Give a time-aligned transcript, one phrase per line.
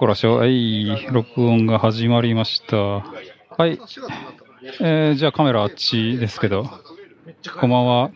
[0.00, 2.74] こらしょ、はい、録音が始まりました。
[2.78, 3.02] は
[3.66, 3.78] い、
[4.80, 6.70] えー、じゃあカメラあっちですけど、
[7.60, 8.10] こんばんは。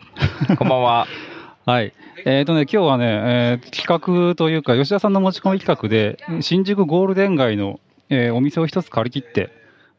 [0.57, 1.07] こんばんは。
[1.67, 1.93] はい。
[2.25, 7.79] えっ、とね、今日はね、えー企画というか、吉田さんの持ち込み企画で、新宿ゴールデン街の、
[8.09, 9.51] えーお店を一つ借り切って、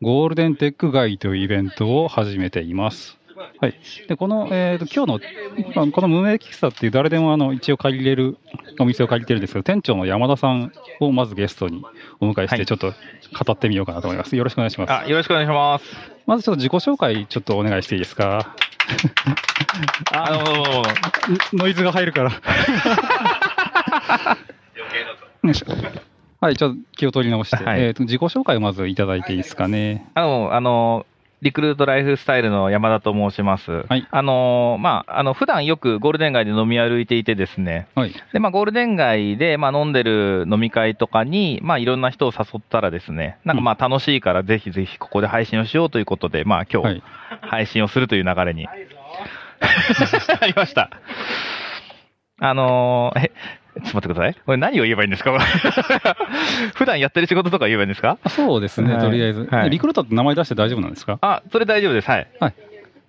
[0.03, 3.17] ゴールデンテック街というイベントを始めています。
[3.61, 3.75] はい。
[4.09, 8.37] で、この、えっ、と、今日の、まあこの無名喫茶っていう誰でもあの、一応借りれる
[8.79, 11.83] お店を借りてるんですけど、店長の山田さんをまずゲストに
[12.21, 14.37] お迎えして、はいちょっと語ってみようかなと思います。
[14.37, 14.93] よろしくお願いします。
[14.93, 15.85] あ、よろしくお願いします。
[16.27, 18.55] まずちょっと自己紹介ちょっとお願いしていいですか？
[20.13, 20.83] あの
[21.55, 22.31] ノイズが入るから。
[25.43, 25.67] よいしょ
[26.41, 30.07] はい、ちょっと気を取り直して、はいえーと自己紹介をまずいただいていいですかね？
[30.15, 31.07] あの、あの、
[31.43, 33.71] リクルートライフスタイルの山田と申します。
[33.71, 37.89] はいあの、まあ、あの、普段よくゴールデン街で飲み歩いていてですね。
[37.95, 38.15] はい。
[38.33, 47.03] で、まあ、ゴールデン街で、まあ、飲んでる飲み会とかに、まあ、いろんな人を誘ったらですね、なんかまあ、楽しいからぜひぜひここで配信をしようということで、まあ、今日はい、
[47.43, 48.67] 配信をするという流れに、
[50.41, 50.91] ありました。
[52.39, 53.33] あのーえ、
[53.85, 54.35] ちょっと待ってください。
[54.47, 55.39] これ何を言えばいいんですか？
[56.75, 58.19] 普段やってる仕事とか言えばいいんですか？
[58.25, 61.19] あそうですね、はいとりあえず、はいリクルートって名前出して大丈夫なんですか？
[61.21, 62.11] あ、それ大丈夫です。
[62.11, 62.27] はい。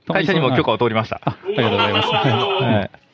[0.07, 0.75] 会社にも許可を。
[0.75, 1.19] を通りました。
[1.25, 2.07] あありがとうございます。
[2.09, 3.06] ははいい。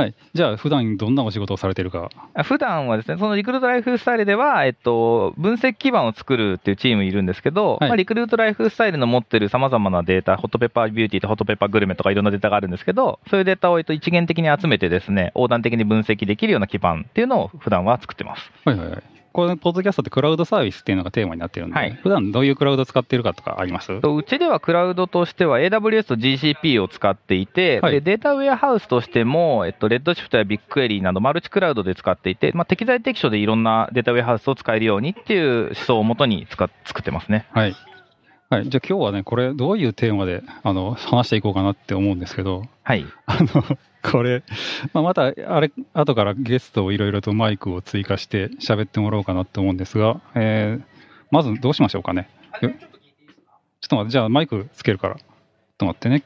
[0.00, 0.14] はい。
[0.32, 2.10] じゃあ、普段どんなお仕事をされてるか。
[2.34, 18.50] あ普段はですね、そのリクルートライフスタイルでは、えっと、分析基盤を作るっていうチームいるんですけど、はいまあ、リクルートライフスタイルの持ってる様々なデータ、ホットペッパービューティーとホットペッパーグルメとかいろんなデータがあるんですけど、そういうデータをえっと一元的に集めてですね、横断的に分析できるような基盤っていうのを普段は作ってます。
[18.64, 19.19] はいはいはい。
[19.32, 24.00] これ、ポッドキャストってクラウドサービスっていうのがテーマになってるんで、はい普段どういうクラウド使ってるかとかあります？
[24.00, 37.46] とうちではクラウドとしては AWS と GCP を使っていて、はいでデータウェアハウスとしても、えっと、レッドシフトやビッグクエリーなどマルチクラウドで使っていて、まあ、適材適所でいろんなデータウェアハウスを使えるようにっていう思想をもとに作ってますね。
[37.52, 37.74] はい。
[38.48, 38.68] はい。
[38.68, 43.04] じゃあ今日はね、これ、どういうテーマで、あの、話していこうかなって思うんですけど、はい。
[43.26, 43.46] あの、
[44.02, 44.42] これ、
[44.92, 50.84] まあ、また、あれ、後からゲストをいろいろとマイクを追加して喋ってもらおうかなと思うんですが、えー、
[51.30, 52.28] まずどうしましょうかね。
[52.62, 55.16] よちょっと待って、じゃあマイクつけるから。
[55.16, 55.24] ちょっ
[55.78, 56.22] と待ってね。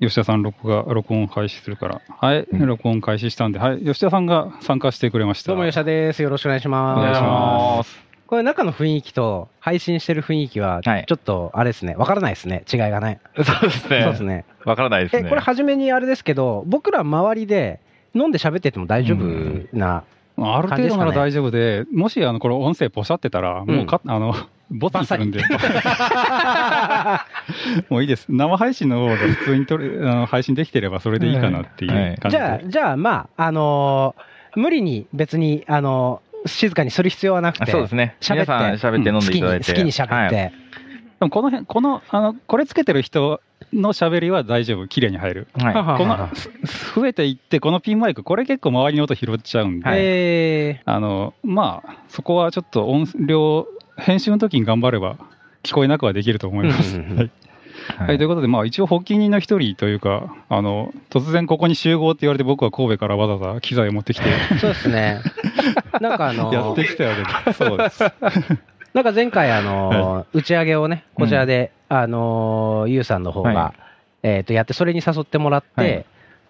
[0.00, 2.00] 吉田さん録画、録音開始するから。
[2.20, 5.48] はい、うん録音開始したんで、はい、吉田さんが参加してくれました。
[5.48, 6.22] どうも吉田です。
[6.22, 7.02] よろしくお願いしおます。
[7.02, 13.20] 願いしますこれ中の雰囲気と配信してる雰囲気は、はいちょっとあれですね、わからないですね、違いがね。
[13.42, 14.02] そうですね。
[14.02, 14.44] そうですね。
[14.66, 15.30] わからないですえ、ね。
[15.30, 17.80] これ初めにあれですけど、僕ら周りで
[18.14, 19.24] 飲んで喋ってても大丈夫
[19.74, 20.04] な、
[20.36, 24.34] まあある程度なら大丈夫で、もしあのこれ音声ポシャってたら、もうか、あの、
[24.70, 25.40] ボツにするんで、
[27.88, 28.26] もういいです。
[28.28, 32.42] 生配信の方で普通に撮るあの配信できてればそれでいいかなっていうはい感じで。
[32.42, 34.22] じゃあ、じゃあまあ、あのー
[34.56, 38.16] 無理に別に、あのー静かにする必要はなくて、そうですね。
[38.20, 39.72] 喋って皆さん喋って飲ん好きにでいただいて。
[39.72, 40.52] 好きに喋って、はい
[41.18, 43.40] でもこの辺、この、あの、これつけてる人
[43.72, 44.86] の喋りは大丈夫。
[44.86, 45.48] 綺麗に入る。
[45.54, 46.48] はいははこの、す
[46.94, 53.66] 増えていって、このピンマイク、これ結構周りの音拾っちゃうんで、はいえあの、まあ、そこはちょっと音量、
[53.96, 55.16] 編集の時に頑張れば
[55.64, 56.96] 聞こえなくはできると思います。
[56.96, 57.30] うんうんうん
[57.96, 58.08] はい。
[58.08, 65.20] はい、ということで、まあ、一応発起人の一人というか、あの、突然ここに集合って言われて、僕は神戸からわざわざ機材を持ってきて、ー そうですね。
[66.00, 68.04] なんかあのーやってきたわけで、そうです。
[68.94, 73.74] なんか前回、あのー打ち上げをね、こちらで、あのーゆうさんの方が、は
[74.22, 76.04] えっ、と、やって、それに誘ってもらって、はい。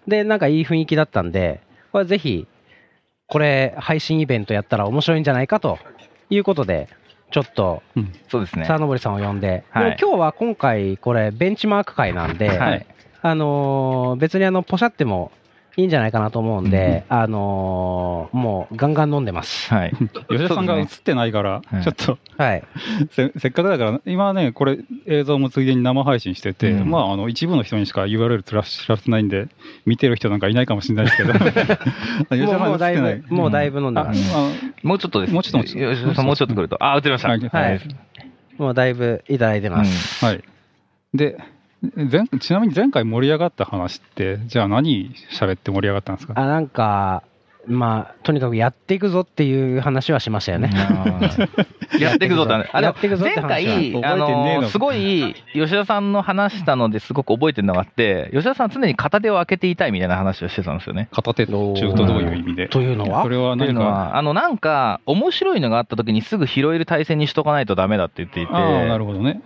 [0.07, 1.61] で、なんかいい雰囲気だったんで、
[1.91, 2.47] これぜひ、
[3.27, 5.77] これ、配信イベントやったら面白いんじゃないかと
[6.29, 6.89] いうことで、
[7.31, 8.65] ちょっと、うんそうですね。
[8.65, 12.85] 沢登さんを呼んで、はいでも今日は今回、これ、ベンチマーク会なんで、はい。
[13.21, 15.31] あのー別にあの、ポシャっても
[15.79, 19.73] いいんじゃないかなと思うんで、あのーもう、ガンガン飲んでます。
[19.73, 19.93] はい。
[20.29, 22.63] 吉田さんが映ってないから、はいちょっとはい。
[23.11, 29.47] せ、 せっかくだから、今ね、これ、映像もついでに生配信してて、うんまあ、あの、一部の人にしか URL つら知らせないんで、
[29.85, 34.35] 見てる人なんかいないかもしれないですけど、 吉田さんもうだいぶ、もうだいぶ飲んであます。
[34.35, 34.51] あ
[34.83, 35.33] もうちょっとです。
[35.33, 36.77] もうちょっとよ吉田さんもうちょっと来ると。
[36.83, 37.29] あ、映りました。
[37.29, 37.81] はいはい
[38.57, 40.25] もうだいぶいただいてます。
[40.25, 40.43] はい。
[41.13, 41.37] で、
[41.81, 46.33] 前ちなみに前回盛り上がった話って、じゃあ何喋って盛り上がったんですか？
[46.35, 47.23] あ、なんか、
[47.67, 50.71] まあ、とにかくやっていくぞっていう話はしましたよね。
[50.73, 51.99] うん。
[52.01, 52.69] やっていくぞって話。
[52.73, 61.09] あ、でもやっていくぞって前回、あのの、すごい、吉田さんの話したのですごく覚えてるのがあって、吉田さんは常に片手を開けていたいみたいな話をしてたんですよね。
[61.11, 62.67] 片手中とどういう意味で？
[62.69, 63.23] というのは？
[63.23, 69.41] それは何か、あの、なんか、面白いのがあった時にすぐ拾える体制にしとかないとダメだって言っていて、ああ、なるほどね。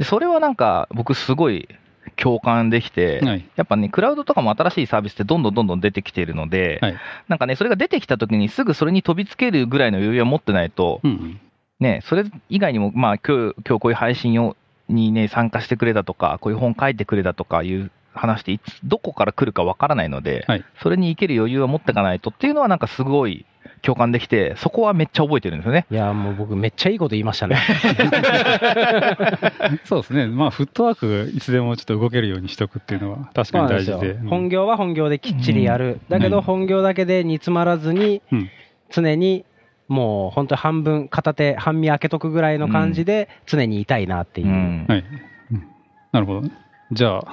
[0.00, 1.68] でそれはなんか、僕すごい
[2.16, 3.44] 共感できて、はい。
[3.54, 6.96] やっぱね、クラウドとかも新しいサービスってどんどんどんどん出てきているので、はい。
[7.28, 11.38] なんかね、それが出てきた時にすぐそれに飛びつけるぐらいの余裕は持ってないと、うん
[11.80, 14.56] ね、それ以外にも、まあ、今日、今日こういう配信を
[14.88, 20.64] にね、参加してくれたとか、こういう本書いてくれたとかいう話っていつ、どこから来るかわからないので、はい。
[20.82, 23.44] それに生ける余裕を持っていかないとっていうのは、なんかすごい
[23.82, 25.86] 共感できて、そこはめっちゃ覚えてるんですよね。
[25.90, 27.56] いや、もう僕めっちゃいいこと言いましたね。
[29.84, 30.26] そうですね。
[30.26, 34.08] まあ、フットワーク、いつでもちょっと動けるようにしとくっていうのは確かに大事で。
[34.08, 36.00] でうん本業は本業できっちりやる。
[36.08, 38.48] だけうんど本業だけで煮詰まらずに、うん
[38.92, 39.44] 常に
[39.86, 44.50] もう本当半分、片手、半身開けとくぐらいの感じで、常にいたいなっていうう。
[44.50, 44.84] ん。
[44.88, 45.04] はい。
[45.52, 45.62] うん
[46.10, 46.48] なるほど。
[46.90, 47.24] じゃあ、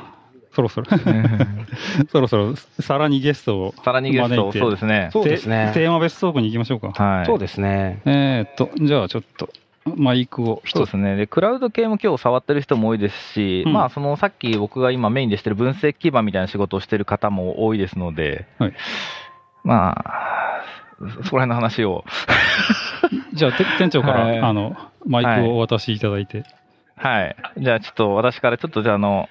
[0.57, 0.87] そろそろ、
[2.11, 5.09] そろそろ、さらにゲストをさらにゲスト、そうですね。
[5.13, 6.91] そうですねテテーマ別トークに行きましょうか。
[6.91, 7.25] はい。
[7.27, 8.01] そうですね。
[8.05, 9.49] えーっと、じゃあちょっと、
[9.95, 10.73] マイクを一つ。
[10.73, 11.15] そうですね。
[11.15, 18.73] で、クラウド系も今日触ってる人も多いですし、うんまあ、そのさっき僕が今メインでしてる分析基盤みたいな仕事をしてる方も多いですので、はい
[19.63, 20.63] まあ、
[20.99, 22.03] そこら辺の話を。
[23.33, 24.75] じゃあ、て店長から、はいあの、
[25.05, 26.43] マイクをお渡しいただいて。
[26.97, 27.35] はい。
[27.57, 29.29] じゃあちょっと私からちょっとじゃああの、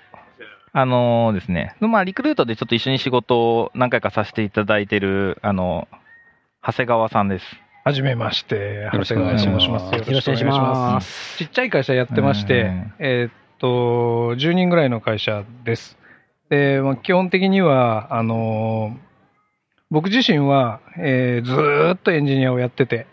[0.78, 5.88] あのですね、まあリクルートでちょっと一緒に仕事を何回かさせていただいてる、あの、
[6.62, 7.46] 長谷川さんです。
[7.82, 10.10] はじめまして、ろしくお願いします長谷川と申します。
[10.10, 11.38] よろしくお願いします。
[11.38, 15.96] ちっちゃい会社やってまして、うんえーっと、10人ぐらいの会社です。
[16.50, 19.06] で、まあ、基本的には、あのー
[19.88, 23.06] 僕自身は、えーずーっとエンジニアをやってて、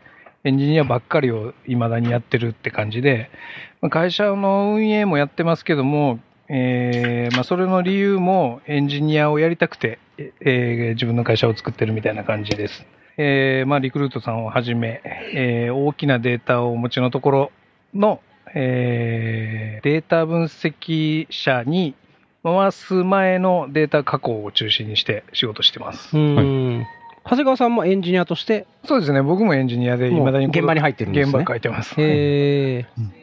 [0.44, 3.30] エンジニアばっかりを未だにやってるって感じで、
[3.80, 6.20] まあ会社の運営もやってますけども、
[6.56, 12.86] えーまあ、それの理由もエンジニアをやりたくて、えー自分の会社を作ってるみたいな感じです。
[13.18, 15.02] えーまあ、リクルートさんをはじめ、
[15.34, 17.52] えー大きなデータをお持ちのところ
[17.96, 18.22] の、
[18.54, 21.96] えーデータ分析者に
[22.44, 26.16] 回す前のデータ加工を中心にして仕事してます。
[26.16, 26.86] うん。
[27.26, 31.96] 長谷川さんもエンジニアとして、そうですね、僕もエンジニアで、もう未だに現場に入ってるんですね現場書いてます。
[32.00, 33.14] へえうん。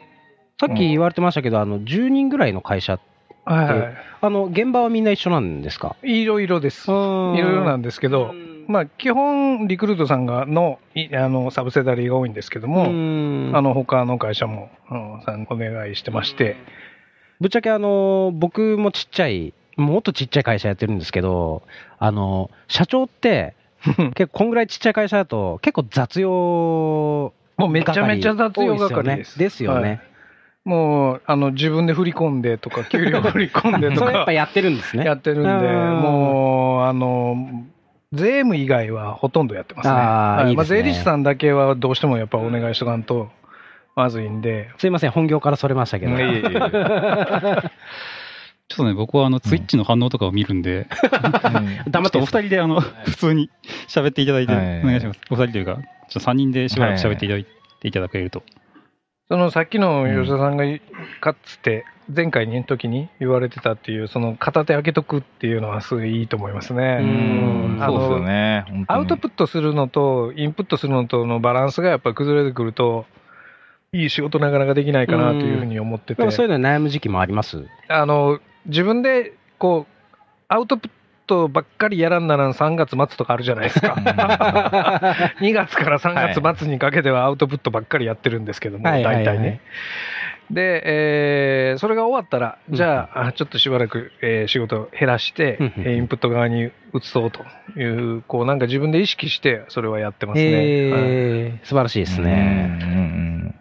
[0.59, 2.99] さっき言われてましたけど、あの、10人ぐらいの会社、
[3.45, 3.91] はいは
[4.21, 5.95] あの、現場はみんな一緒なんですか？
[6.03, 6.21] い。
[6.21, 6.89] いろいろです。
[6.89, 8.33] いろいろなんですけど、
[8.67, 16.55] まあ、基本、リクルートさんがのいあのサブセダリーが多いんですけども、もあの他の会社も、うん、さんお願いしてまして、
[17.39, 21.63] ぶっちゃけあの、僕もちっちゃい、もっとちっちゃい会社やってるんですけど、
[21.97, 23.55] あの、社長って、
[24.13, 29.39] 結構こんぐらいちっちゃい会社だと、結構雑用もうめちゃめちゃ雑用係多いです。
[29.39, 29.89] ですよね。
[29.89, 30.10] はい
[30.63, 34.05] もうあの自分で振り込んでとか、給料振り込んでとか。
[34.05, 35.05] それやっぱやってるんですね。
[35.05, 35.99] やってるんで、うん。
[36.01, 37.65] もうあの
[38.13, 39.93] 税務以外はほとんどやってますね。
[39.95, 40.53] あーい。
[40.53, 40.83] いまあ、ですね。
[40.83, 43.29] 税理士さんだけはどうしてもやっぱお願いしとかんと
[43.95, 46.11] まずいんで、すいません、本業からそれましたけど。
[46.11, 46.51] いえいえいえ。
[48.67, 50.87] ちょっとね、僕はあの、ツイッチの反応とかを見るんで、
[51.83, 51.91] うん。
[51.91, 53.49] 黙っちょってとお二人であの、普通に
[53.89, 54.81] 喋っていただいて、はい。
[54.81, 55.19] お願いします。
[55.29, 57.45] お二人というか、ちょっと三人でしばらく喋っていただい
[57.81, 58.43] ていただけると。
[59.31, 60.65] そのさっきの吉田さんが
[61.21, 66.99] かつて前回の時に言われてたっていう、その片手開けとくっていうのはすごいいいと思いますね。
[67.01, 68.65] うんそうですよね。
[68.89, 73.05] アウトプットするのとインプットするのとのバランスがやっぱり崩れてくると、
[73.93, 77.65] いい仕事なかなかできないかなというふうに思っててでも、そういうのに悩む時期もあります？
[77.87, 80.13] あの自分でこう
[80.49, 80.91] アウトプッ
[81.31, 83.93] トばっかりやらんなら3月末とかあるじゃないですか。
[85.39, 89.25] 2月から3月末にかけてはアウトプットばっかりやってるんですけども、はいはいはい。
[89.25, 89.61] 大体ね。
[90.51, 96.71] で、えーそれが終わったら、じゃあ、あちょっとしばらく、えー仕事を減らして、うんインプット側に移
[97.03, 97.45] そうと
[97.79, 100.53] いう、こうなんか自分で意識して、それはやってますね。
[100.53, 100.63] はい。
[100.63, 102.77] えー素晴らしいですね。
[102.81, 103.55] うんうん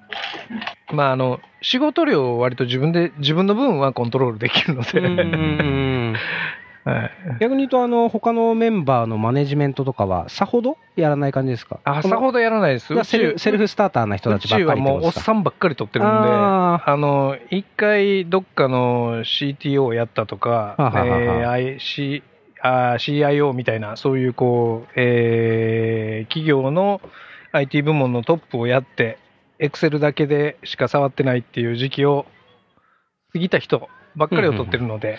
[0.93, 6.21] まあ、あの仕事量を割と自分で、自分の分はコントロールできるので、うんうんうんはい、
[7.41, 11.79] 逆に言うと、あの、他のメンバーのマネジメントとかは、さほどやらない感じですか？
[11.85, 12.95] あさほどやらないです。
[12.95, 22.23] うセルセルフスターターな人たうちばっちはもうおっさんばっかり取ってるんで、ああの、一回どっかの CTO をやったとか、えー IC
[22.63, 27.01] あー CIO みたいな、そういうこう、えー企業の
[27.53, 29.19] IT 部門のトップをやって、
[29.59, 32.25] Excel だけでしか触ってないっていう時期を
[33.33, 35.19] 過ぎた人ばっかりを取ってるので、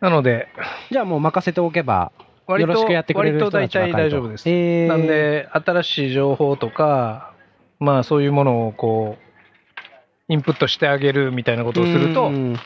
[0.00, 0.48] なので、
[0.90, 2.12] じゃあもう任せておけば、
[2.46, 4.48] 割とよろしくやってくれる人た割と大体ちばかりと大丈夫です。
[4.48, 4.88] えー。
[4.88, 7.34] なんで、新しい情報とか、
[7.78, 12.56] まあそういうものをこう、インプットしてあげるみたいなことをすると、うん。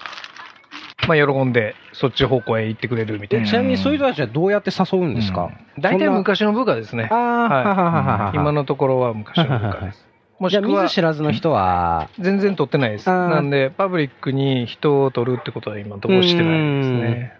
[1.09, 3.47] まあ喜んでそっち方向へ行ってくれるみたいな。
[3.47, 7.09] ちなみにそういう人たちはどうやって誘うんですか、大体昔の部下ですね。
[7.11, 10.07] 今のところは昔の部下です。
[10.45, 13.09] もしくはず知らずの人は、全然取ってないです。
[13.09, 17.33] なんで、パブリックに人を取るってことは今のところしてないですね。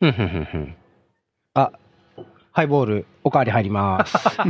[0.00, 0.74] ふんふんふんふん
[1.54, 1.70] あ、
[2.50, 4.18] ハイボール、おかわり入ります。
[4.40, 4.48] は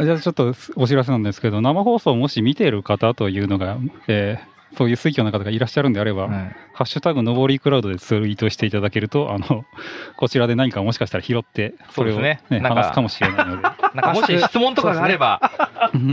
[0.00, 9.64] い、じゃあちょっとお知らせなんですけど、生放送をもし見ている方というのが、えーそういう水教の方がいらっしゃるんであれば、はいハッシュタグのぼりクラウドでツイートしていただけると、あの
[10.16, 13.62] こちらで何かもしかしたら拾って、それを、ねね話すかもしれないので。
[13.62, 15.40] なんかもし質問とかがあれば、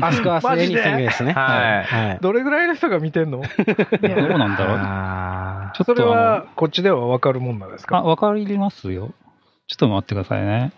[0.01, 1.33] アスクアスエニシングですね。
[1.33, 2.17] はいはい。
[2.19, 3.41] どれぐらいの人が見てんの？
[3.41, 4.79] どうなんだろう。
[4.81, 9.11] あちょっとそれはこっちでは分かるもんなんですあ、かわかりますよ。
[9.67, 10.71] ちょっと待ってくださいね。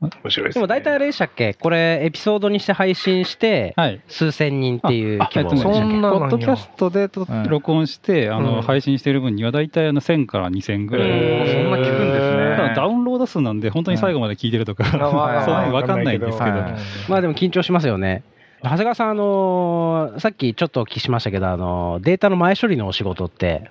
[0.00, 0.52] 面白いでーす、ね。
[0.54, 1.54] でも大体あれでしたっけ？
[1.54, 4.00] これ、エピソードにして配信して、はい。
[4.08, 7.48] 数千人っていう規模えっとね、そんなのポッドキャストでとうん。
[7.48, 8.62] 録音して、あのうん。
[8.62, 11.08] 配信している分には、大体あの1000から2000ぐらい。
[11.08, 12.74] そんな聞くんですね。
[12.76, 16.74] ダウンロード数なんで、本当に最後まで聞いてるとか、そういうの分かんないんですけど、はい。
[17.08, 18.22] まあでも緊張しますよね。
[18.62, 23.70] 長谷川さん、あのーさっきちょっとお聞きしましたけど、あのーデータの前処理のお仕事って、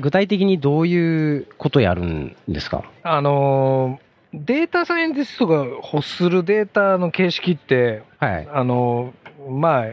[0.00, 2.84] 具体的にどういうことやるんですか？
[3.02, 4.01] あのー
[4.34, 8.48] データサイエンティストが欲するデータの形式って、はい。
[8.50, 9.86] あのーまあ、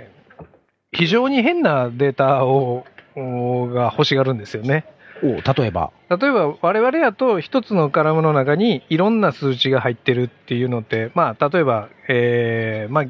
[0.91, 4.86] 非常に変なデータをおが欲しがるんですよね。
[5.22, 5.91] お例えば。
[6.10, 13.05] 例えば我々やと一つのカラムの中にいろんな数値が入ってるっていうのって、まあ、例えば、えーまあ、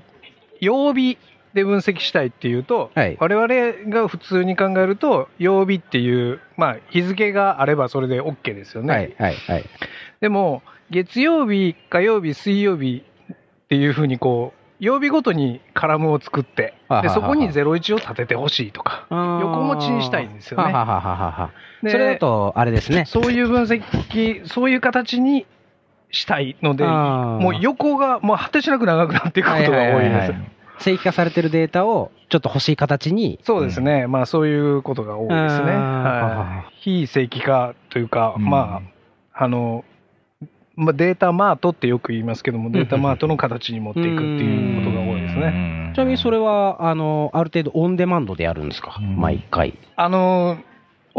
[0.59, 1.17] 曜日
[1.53, 8.93] で分析したいっていうと、はい我々が普通に考えると曜日っていう、まあ、日付があればそれで OK ですよね。
[8.93, 9.65] はい、はい、はい。
[10.21, 13.35] でも月曜日火曜日水曜日っ
[13.69, 20.73] ていうふうにこう曜日ごとにカラムを作ってでそこに01を立ててほしいとか横持ちにしたいんですよね
[21.81, 23.05] それだと、あれですね。
[23.05, 25.45] そういう分析そういう形に
[26.11, 33.39] したいのでももう横がもう果てしなく長くなっていくことが多いですはい正規化されてるデータをちょっと欲しい形に。
[33.43, 35.73] そうですね、まあそういうことが多いですね。
[35.73, 38.81] はい、非正規化というか、うんま
[39.33, 39.83] あ、あの、
[40.79, 45.91] まあ、データマートってよく言いますけども、データマートの形に持っていくっていうことが多いですね。
[45.93, 49.77] ちなみにそれは、あの、ある程度オンデマンドでやるんですか、うん毎回。
[49.97, 50.57] あの、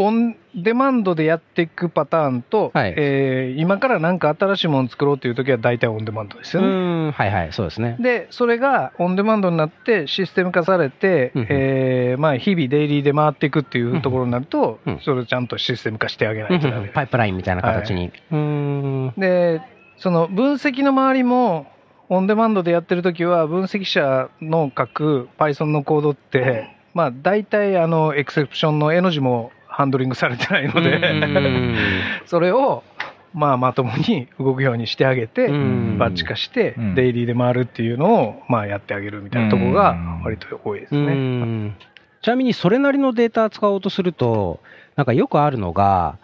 [0.03, 7.07] オンデマンドでやっていくパターンと、はいえー今から何か新しいものを作ろうというときは大体オンデマンドですうよね。
[7.09, 7.97] ん、はいはい、そうですね。
[7.99, 16.87] で、それがオンデマンドになってシステム化されて、うんえーまあ、日々デイリーで回っていくっていうところになると、うんそれをちゃんとシステム化してあげなうんいとダメ。
[16.89, 18.11] パイプラインみたいな形に。
[18.31, 19.13] うーん。
[19.17, 19.61] で、
[19.97, 21.67] その分析の周りも、
[22.09, 31.75] オンデマンドでやってるときは、分析者の書く Python のコードって、まあ、大体、あの、エクセプションの N 字もハンドリングされてないのうで、ん。
[32.25, 32.83] それを、
[33.33, 35.97] まあ、まともに動くようにしてあげて、うん。
[35.97, 41.13] バッチ化してうん、デイリーで回るっていうのを、まあ、やってあげるみたいなところが、割と多いですうね。
[41.13, 41.75] ん。
[42.21, 44.59] ちなみにそれなりのデータ使おうとすると、
[44.95, 46.17] なんかよくあるのが、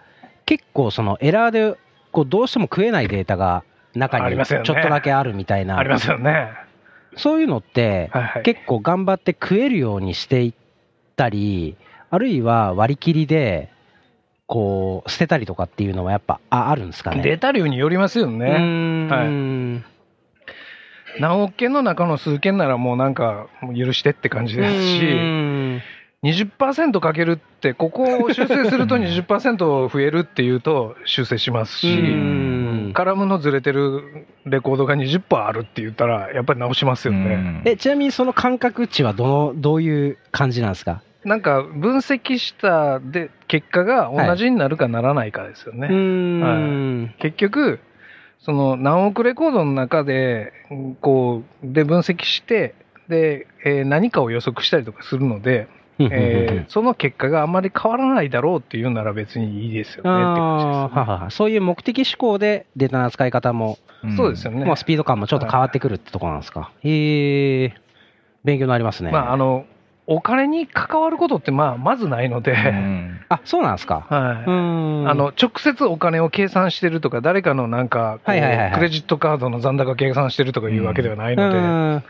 [0.45, 1.77] 結構そのエラーで
[2.11, 3.63] こうどうしても食えないデータが
[3.95, 4.65] 中にちょっありますよね。
[4.65, 6.51] とだけあるみたいな、ありますよね。
[7.15, 8.11] そういうのって。
[8.43, 10.53] 結構頑張って食えるようにしていっ
[11.15, 11.75] たり、
[12.09, 13.69] あるいは割り切りで、
[14.45, 17.21] こう、捨てたりとかっていうのはやっぱああるんですかね。
[17.21, 18.45] データ量によりますようね。
[18.55, 19.83] ーん
[21.19, 25.81] 何億件の中の数件ならもうなんか、もう許してって感じですうし、ーん
[26.23, 37.61] 20%かけるって、ここを修正すると 20%増えるっていうと修正しますし、うんカラムのずれてるレコードが20%あるって言ったら、やっぱり直しますよね。
[37.65, 41.01] え、ちなみにその感覚値はどの、どういう感じなんですか？
[41.23, 45.87] なんか分析したで結果が同じになるかならないかですよね。
[45.87, 47.15] うーん。
[47.19, 47.79] 結局、
[48.39, 52.75] その何億レコードの中で、うんこう、で分析して、
[53.09, 55.67] で、えー何かを予測したりとかするので、
[55.99, 63.77] えーその結果があまり変わらないだろうっていうなら別にいいですよねって感あーはははそういう目的思考でデータの扱い方も。
[64.15, 64.63] そうですよね。
[64.63, 66.71] まあ、スピード感もちょっと変わってくるってところなんですか。
[66.83, 67.73] へえ
[68.43, 69.11] 勉強になりますね。
[69.11, 69.65] まあ、あの、
[70.09, 72.55] お金に関わることって、まあ、まずないので、
[73.27, 74.07] あそうなんですか。
[74.09, 74.45] はい。
[74.45, 75.09] うーん。
[75.09, 82.03] あの、直接お金を計算してるとか、誰かのなんか、クレジットカードの残高計算してるとかいうわけではないうので、ん。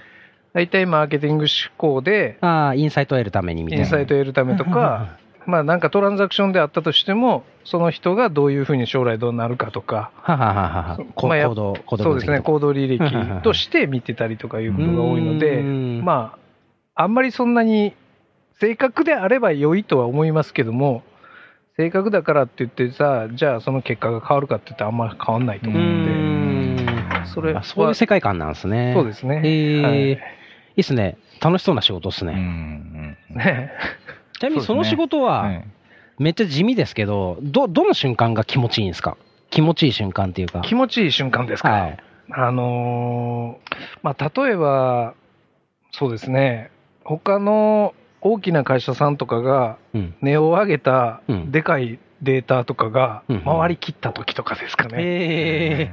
[0.54, 3.86] 大体マーケティング思考で、ああ、インサイトを得るためにみたいな。
[3.86, 10.12] インサイトを得るためとか、まあなんかトランザクションであったとしても、その人がどういうふうに将来どうなるかとか、
[11.16, 15.64] 行動、行動そうですね、行動履歴として見てたりとかいうことが多いので、
[16.04, 16.47] ままあ、
[17.00, 17.94] あんまりそんなに
[18.60, 21.04] 正確であれば良いとは思いますけども、
[21.78, 26.76] 正確だからって言ってさ、じゃあその結果が変わるかって言ったらあんまり変わんないとう思うのん
[27.24, 28.94] で、それはそういう世界観なんですね。
[28.96, 29.42] そうですね。
[29.44, 30.18] へえはいい
[30.78, 31.18] いっすね。
[31.40, 32.34] 楽しそうな仕事っすね。
[33.30, 33.72] ね
[34.40, 35.64] ちなみにその仕事は、
[36.18, 39.18] めっちゃ地味ですけど、ど、どの瞬間が気持ちいいんですか？
[39.52, 40.62] 気気持ちいい瞬間っていうか。
[40.62, 41.70] 気持ちいい瞬間ですか。
[41.70, 41.98] はい。
[42.32, 45.14] あのーまあ、例えば、
[45.92, 46.70] そうですね、
[47.08, 50.16] 他の大きな会社さんとかがうん。
[50.22, 54.98] 値を上げたうんでかいデータとかがうん回りきった時とかですかね。
[55.00, 55.92] へ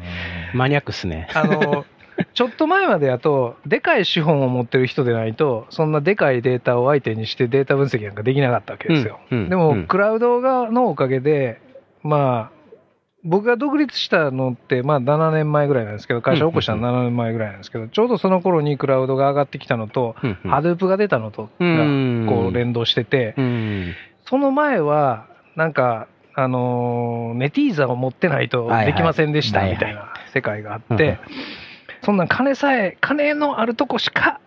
[0.53, 1.29] ーマニアックっすね。
[1.35, 1.85] あの
[2.35, 9.21] ちょっと前までやと、でかい資本を持ってる人でないと、そんなでかいデータを相手にしてデータ分析なんかできなかったわけですよ。
[9.31, 11.61] うんうんでも、うんクラウドがのおかげで、
[12.03, 12.64] まあ、
[13.25, 20.15] 僕が独立したのって、まあ7年前ぐらいなんですけど、会社を起こしたの7年前ぐらいなんですけど、ちょうどその頃にクラウドが上がってきたのと、
[20.45, 21.49] ハドゥープが出たのと、
[22.29, 23.95] こう連動してて、うん。
[24.27, 25.27] その前は、
[25.57, 31.19] なんか、あのーネティーザを持ってないとできませんでしたみたいな世界があうんって、
[32.03, 34.41] そんなん金さえ、金のあるとこしか、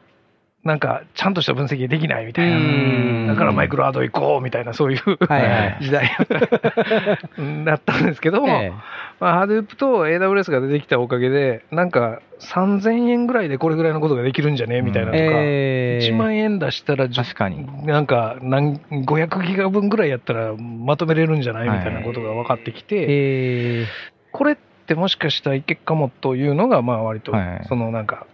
[0.67, 3.25] なんか、ちゃんとした分析できないみたいうん。
[3.27, 3.33] な。
[3.33, 5.00] だからマイクロハード行こうみたいな、そういう
[5.79, 6.12] 時代。
[7.65, 8.74] だったんですけども、え。
[9.19, 17.65] まあ、ハドゥープと AWS が出てきたおかげで、なんか3000円ぐらいでこれぐらいのことができるんじゃねみたいなとか、え1万円出したら10確かに。
[17.86, 23.86] なんか何500ギガ分ぐらいやったらまとめれるんじゃないみたいなことが分かってきて、え
[24.31, 24.55] これっ
[24.86, 27.65] てもしかしたらいけっかもというのが、まあ割とはい。
[27.67, 28.27] そのなんか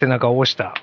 [0.00, 0.74] 背中を押した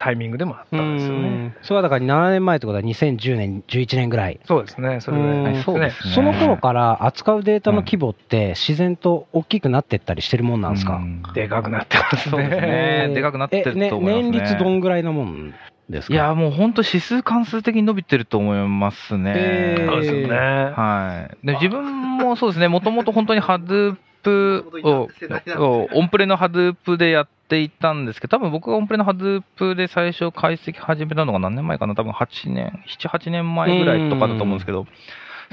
[0.00, 1.56] タイミングでもあったんですよね。
[1.62, 4.38] それはだから7年前ってことは2010年、11年ぐらい。
[4.44, 5.62] そうですね、それぐらいですね。
[5.64, 13.08] そうですねその頃から扱うデータの規模って自然と大きくなってったりしてるもんなんですか、うんでかくなってますそうですね。
[13.08, 15.52] ねでかくなってると思いますねえ年率どんぐらいのもん
[15.90, 16.14] ですか？
[16.14, 19.74] いや、もう本当指数関数的に伸びてると思いますね。
[19.88, 20.36] そうですよね。
[20.36, 21.46] はい。
[21.46, 23.96] で自分もそうですね、もともと本当にハドゥー
[24.28, 25.08] プを、
[25.58, 34.86] をオンプレのハドゥープでやっていたんですけど、多分僕がオンプレのハドゥープで最初解析始めたのが何年前かな、多分8年、7、8年前ぐらいとかだと思うんですけど、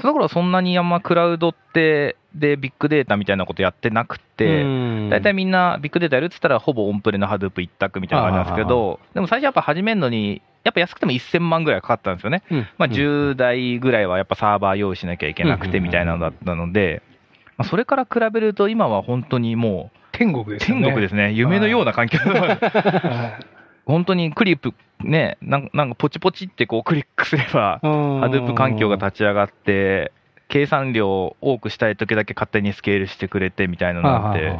[0.00, 4.62] その頃はそんなにあんまクラウドって、で、ビッグデータみたいなことやってなくて、
[5.08, 12.42] 大体みんなビッグデータやるって言ったら、ほぼオンプレのハドゥープ一択みたいなのがありますけど、でも最初やっぱ始めるのに、やっぱ安くても1000万ぐらいかかったんですよね。
[12.76, 17.02] まあ、10台ぐらいはやっぱサーバー用意しなきゃいけなくてみたいなのだったので、
[17.58, 20.82] まあ、それから比べると今は本当にも天国うですよね。
[20.82, 23.44] 天国ですね、夢のような環境はい。
[23.84, 30.12] 本当にクリップ、ね、なんなんかポチポチってこうクリックすれば、ハドゥープ環境が立ち上がって、
[30.48, 34.58] 計算量を多くしたい時だけ勝手にスケールしてくれてみたいなのがあって、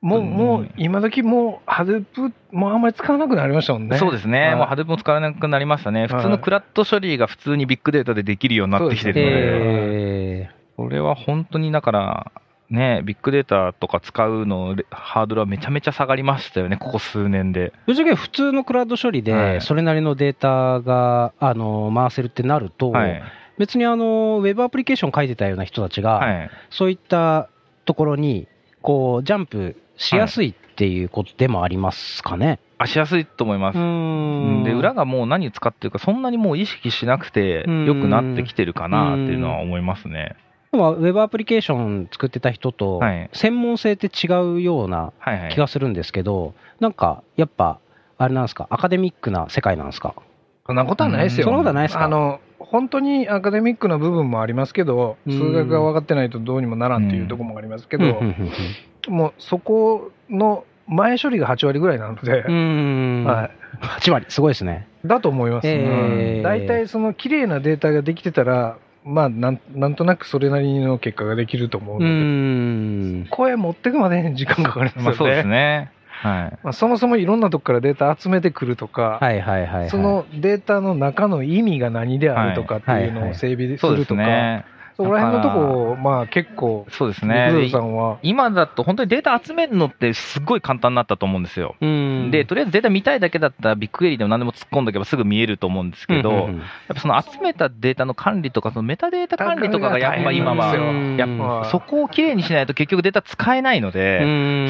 [0.00, 0.30] もう、うん。
[0.30, 3.96] もう、今時もう、ハドゥープ、もうあんまり使わなくなりましたもんね。
[3.96, 4.56] そうですね、はい。
[4.56, 12.32] もうハドゥープも使わなくなりましたね、普通のクラット処理が普通にビッグデータでできるようになってきてるので、えこれは本当にだから、
[12.70, 17.72] ね、ビッグデータとか使うの、ハードルはめちゃめちゃ下がりましたよね、ここ数年で。
[17.86, 23.22] ぶっちゃけ普通のクラウド処理で、はいそれなりのデータが、あの回せるってなると、はい。
[23.58, 26.50] 別にあのウェブアプリケーション書いてたような人たちが、はい。
[26.70, 27.48] そういった
[27.84, 28.48] ところに
[28.82, 32.58] こうジャンプしやすいっていうことでもありますかね。
[32.78, 33.78] あしやすいと思います。
[33.78, 40.34] んで、裏がもう何使ってるか、そんなにもう意識しなくてうん良くなってきてるかなっていうのは思いますね。
[40.74, 43.30] でもウェブアプリケーション作ってた人とはい。
[43.32, 45.12] 専門性って違うような。
[45.50, 47.78] 気がするんですけど、なんかやっぱ
[48.18, 48.66] あれなんですか？
[48.70, 50.16] アカデミックな世界なんですか？
[50.66, 51.44] そんなことはないですよ。
[51.44, 52.04] そんなことはないですか？
[52.04, 55.38] あの、本当にアカデミックな部分もありますけど、うん。
[55.38, 58.20] 数学が分かってないとどうにもならんっていうところもありますけど、
[59.08, 63.50] もうそこの前処理が8割ぐらいなので、は
[64.00, 64.88] 8割、すごいですね。
[65.04, 66.42] い、だと思います、えー。
[66.42, 73.26] 大体その綺麗なデータができてたら、まあなん、なんとなくそれなりの結果ができると思ううので、ん。
[73.30, 75.04] 声持ってくまでに 時間かかりますよね。
[75.04, 75.90] まあそうですね。
[76.08, 76.58] はい。
[76.62, 79.90] まあ、そもそもいろんなとこからデータ集めてくるとか、はいはいはい、はい。
[79.90, 84.64] そのデータの中の意味が何であるとかっていうのを整備すそうでするとか、ね。
[84.96, 87.68] そこら辺のとこを、まあ結構、そうですね。
[87.72, 91.74] さんは、今だと本当にデータ集めるのってすっごい簡単になったと思うんですよ。
[91.80, 92.30] うん。
[92.30, 96.46] で、とりあえずデータ見たいだけだったらビッグエリーでも何でも突っ込んどけばすぐ見えると思うんですけど、やっ
[96.88, 101.28] ぱその集めたデータの管理とか、そのメタデータ管理とかがやっぱ今は、うんやっ
[101.64, 104.20] ぱそこをきれいにしないと結局データ使えないので、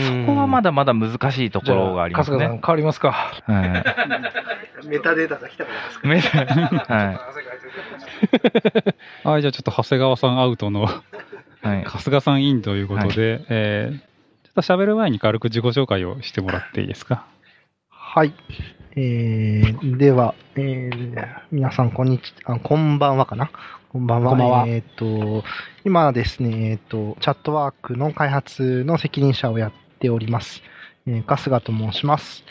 [0.06, 2.38] そこはまだまだ難しいところがありますね。
[2.38, 3.12] 春日さん変わりますか？
[3.46, 3.66] は
[4.84, 4.88] い。
[4.88, 6.08] メタデータが来たからですか？
[6.08, 6.22] メ
[6.86, 7.18] タはい。
[9.24, 10.94] はい、じゃあちょっと長谷川さんアウトのは
[11.64, 17.26] い 春日さんインということで、えーちょっと喋る前に軽く自己紹介をしてもらっていいですか？
[17.88, 18.32] はい。
[18.94, 23.50] えー、では、えー、皆さん、こんにちあ、こんばんはかな？
[23.88, 24.30] こんばんは。
[24.30, 25.42] こんばんはえっ、と、
[25.84, 30.62] 今はですね、えっ、と、チャットワークの開発の責任者をやっております。
[31.08, 32.44] えー、春日と申します。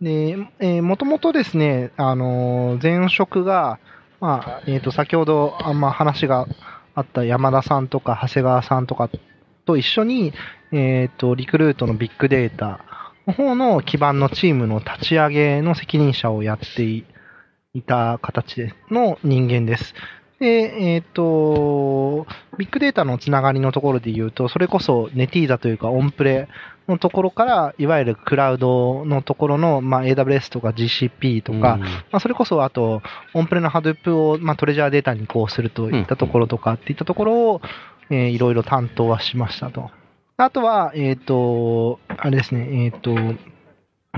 [0.00, 3.78] で、えー、もともとですね、あのー前職が、
[4.20, 6.46] まあ、えっ、と、先ほど、あんま話が
[6.94, 9.10] あった山田さんとか長谷川さんとか
[9.64, 10.32] と一緒に、
[10.72, 12.80] えっ、と、リクルートのビッグデータ
[13.26, 17.04] の方の基盤のチームの立ち上げの責任者をやってい
[17.82, 19.94] た形での人間です。
[20.40, 22.26] で、えっ、と、
[22.58, 26.48] ビッグデータのつながりのところで言うと、それこそネティーザというかオンプレ
[26.88, 31.78] のところから、いわゆるクラウドのところの、まあ、AWS とか GCP とか、
[32.10, 37.60] まあ、それこそあと、オンプレの Hadoop を、まあ、トレジャーデータに移行するといったところとかっていったところを、
[38.10, 39.90] えーいろいろ担当はしましたと。
[40.36, 43.14] あとは、えっ、と、あれですね、えっ、と、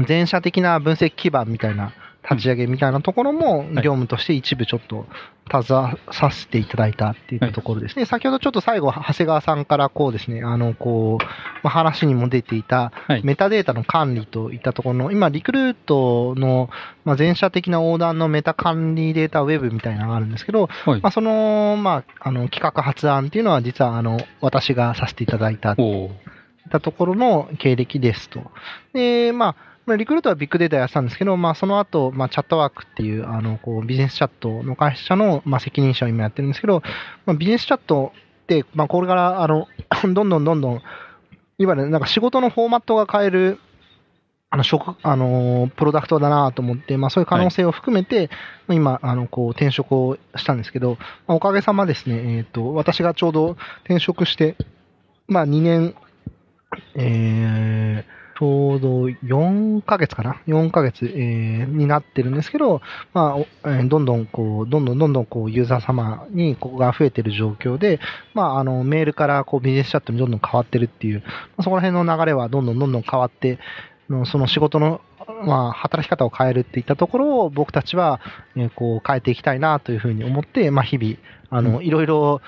[0.07, 1.93] 全社的な分析基盤みたいな
[2.29, 5.07] 立ち上げみたいなところも業務として一部ちょっと
[5.51, 8.05] 携わさせていただいたっていうところですね。
[8.05, 11.25] 先ほどちょっと最後、長谷川さんからこうですね、あの、こう、
[11.63, 13.23] まあ、話にも出ていたはい。
[13.25, 16.69] メタデータの管理といったところの、今、リクルートの、
[17.05, 25.77] まあ、全社的な横断のメタ管理データウェブみたいなのがあるんですけど、はいまあ、その、まあ、あの、企画発案っていうのは実は、あの、私がさせていただいた
[26.71, 28.51] たところの経歴ですと。
[28.93, 36.83] で、まあ、まあリクルートはビッグデータやってたんですけど、まあ、その後、まあ、チャットワークっていう、あの、こう、ビジネスチャットの会社の、まあ、責任者を今やってるんですけど、
[37.25, 39.69] まあ、ビジネスチャットって、まあ、これから、あの、
[40.13, 40.83] どんどんどんどん、
[41.59, 43.61] いわゆるなんか仕事のフォーマットが変える、
[44.51, 48.29] あの、職、あの、プロダクトだなと思って、まあ、そういう可能性を含めて、
[48.67, 54.57] まあ今、あの、こう、転職をしたんですけど、まあおかげさまですね、えっ、と、私がちょうど転職して、
[55.29, 55.95] まあ、2年、
[56.97, 62.83] えーちょうど4ヶ月かな ?4 ヶ月、えーになってるんですけど、
[63.15, 67.99] まあ、おえーどんどんこう、どんどんどんどんこう、ユーザー様にここが増えてる状況で、
[68.35, 73.59] まあ、あの、メールからこう、ビジネスチャットにどんどん変わってるっていう、まあそこら辺の流れはどんどんどんどん変わって、
[74.11, 75.01] のその仕事の、
[75.45, 78.21] まあ、働き方を変えるっていったところを僕たちは、
[78.57, 81.17] えーこう、変えていきたいなというふうに思って、まあ、日々、
[81.51, 82.41] あの、いろいろ、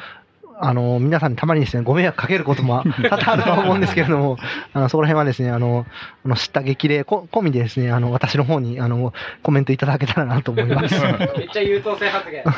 [0.60, 4.38] あの、皆さんにたまにですね、ご迷惑かけることも 多々あるとは思うんですけれども、
[4.72, 5.86] あの、そこら辺はですね、あの、
[6.24, 10.94] あの知った激励こ込みでですね、あの、私の方に、あの、コメントいただけたらなと思います。
[11.38, 12.42] めっちゃ優等生発言。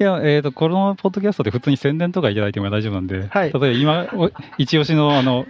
[0.00, 5.46] いや、えっ、と、このポッドキャストで普通に宣伝とかいただいても大丈夫なんで、はい例えば今、お一押しの、あの、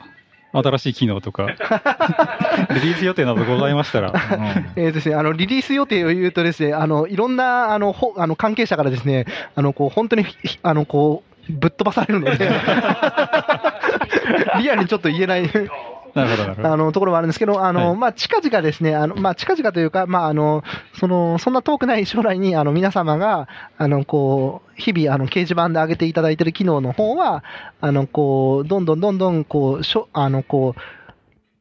[0.53, 4.13] 新しい機能とか、 リリース予定などございましたら、
[4.77, 12.49] えーですね、あの、リリース予定を言うとですね、あの、いろんな、あの、ほあの関係者からですね、あの、こう、本当に、ひあの、こう、ぶっ飛ばされるので、
[14.59, 15.51] リアルにちょっと言えない、
[16.15, 16.73] なるほど、なるほど。
[16.73, 27.45] あの、ところもあるんですけど、あの、はいまあ、近々ですね、あの、まあ、近々というか、まあ、あの、その、そんな遠くない将来に、あの、皆様が、あの、こう、日々、あの、掲示板で上げていただいている機能の方は、
[27.81, 30.81] あの、こう、どんどんどんどん、こう、しょ、あの、こう、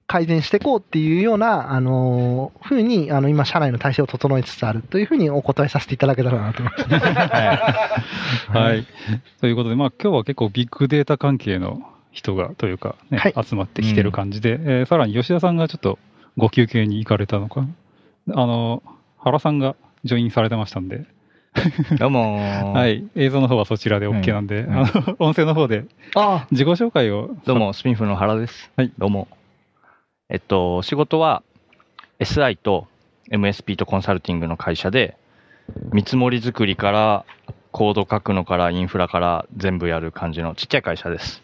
[0.07, 6.89] 改善していこうっていうような、あの、ふうに、あの、今、社内の体制を整えつつあるというふうにお答えさせていただけたらなと思います。
[8.49, 8.87] はい。
[9.41, 11.81] ということで、まあ、今日は結構ビッグデータ関係の
[12.17, 15.99] 人が、というか、ねはい集まってきてる感じで、えーさらに吉田さんがちょっと
[16.35, 17.65] ご休憩に行かれたのか、
[18.29, 18.81] あの、
[19.17, 21.05] 原さんがジョインされてましたんで、
[21.99, 27.35] どうもー はい、映像の方はそちらで OK なんで、うんあの音声の方であ自己紹介を。
[27.45, 28.71] どうも、スピンフの原です。
[28.75, 29.27] はいどうも。
[30.29, 31.43] えっと、仕事は
[32.19, 32.87] SI と
[33.31, 35.17] MSP とコンサルティングの会社で、
[35.93, 37.25] 見積もり作りから、
[37.71, 41.43] コード書くのから、インフラから全部やる感じのちっちゃい会社です。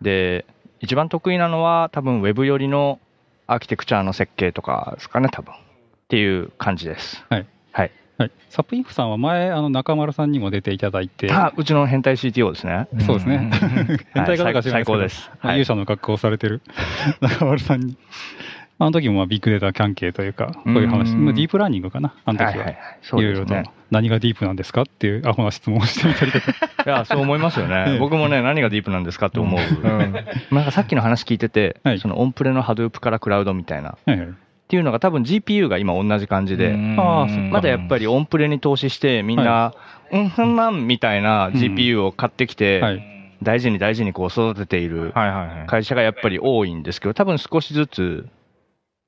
[0.00, 0.46] はいで、
[0.80, 3.00] 一番得意なのは多分 Web 寄りの
[3.46, 5.54] アーキテクチャの設計とかですかね、多分。
[5.54, 5.56] っ
[6.08, 7.24] ていう感じです。
[7.28, 7.46] はい。
[7.72, 7.92] はい。
[8.18, 12.88] はい、サップインフさんは前、あの中丸さんにも出ていただいて、あ、うちの変態 CTO ですね。
[13.06, 13.50] そうですね。
[14.14, 15.30] 変態かどうか知らないですけど、最高です。
[15.40, 16.60] まあ勇者の格好をされてる
[17.20, 17.96] 中丸さんに。
[18.80, 22.50] あの時もまあビッグデータ関係というか、こういう話、ディープラーニングかな、あの時は。
[22.50, 22.76] はいはい
[23.10, 23.54] ろいろと。
[23.90, 26.52] 何がディープなんですかっていうアホな質問をしてみたりとか。
[26.86, 27.98] いや、そう思いますよ ええね。
[27.98, 29.60] 僕もね、何がディープなんですかって思う。
[30.54, 33.90] なんかさっきの話聞いてて、はいそのオンプレの Hadoop からクラウドみたいな。
[33.90, 34.28] っはいはい
[34.68, 37.26] ていうのが多分 GPU が今同じ感じで、ま
[37.62, 39.72] だやっぱりオンプレに投資してみんな、
[40.12, 43.02] うんふんまんみたいな GPU を買ってきて、はい。
[43.42, 45.14] 大事に大事にこう育てている。
[45.66, 48.28] 会社がやっぱり多いんですけど、多分少しずつ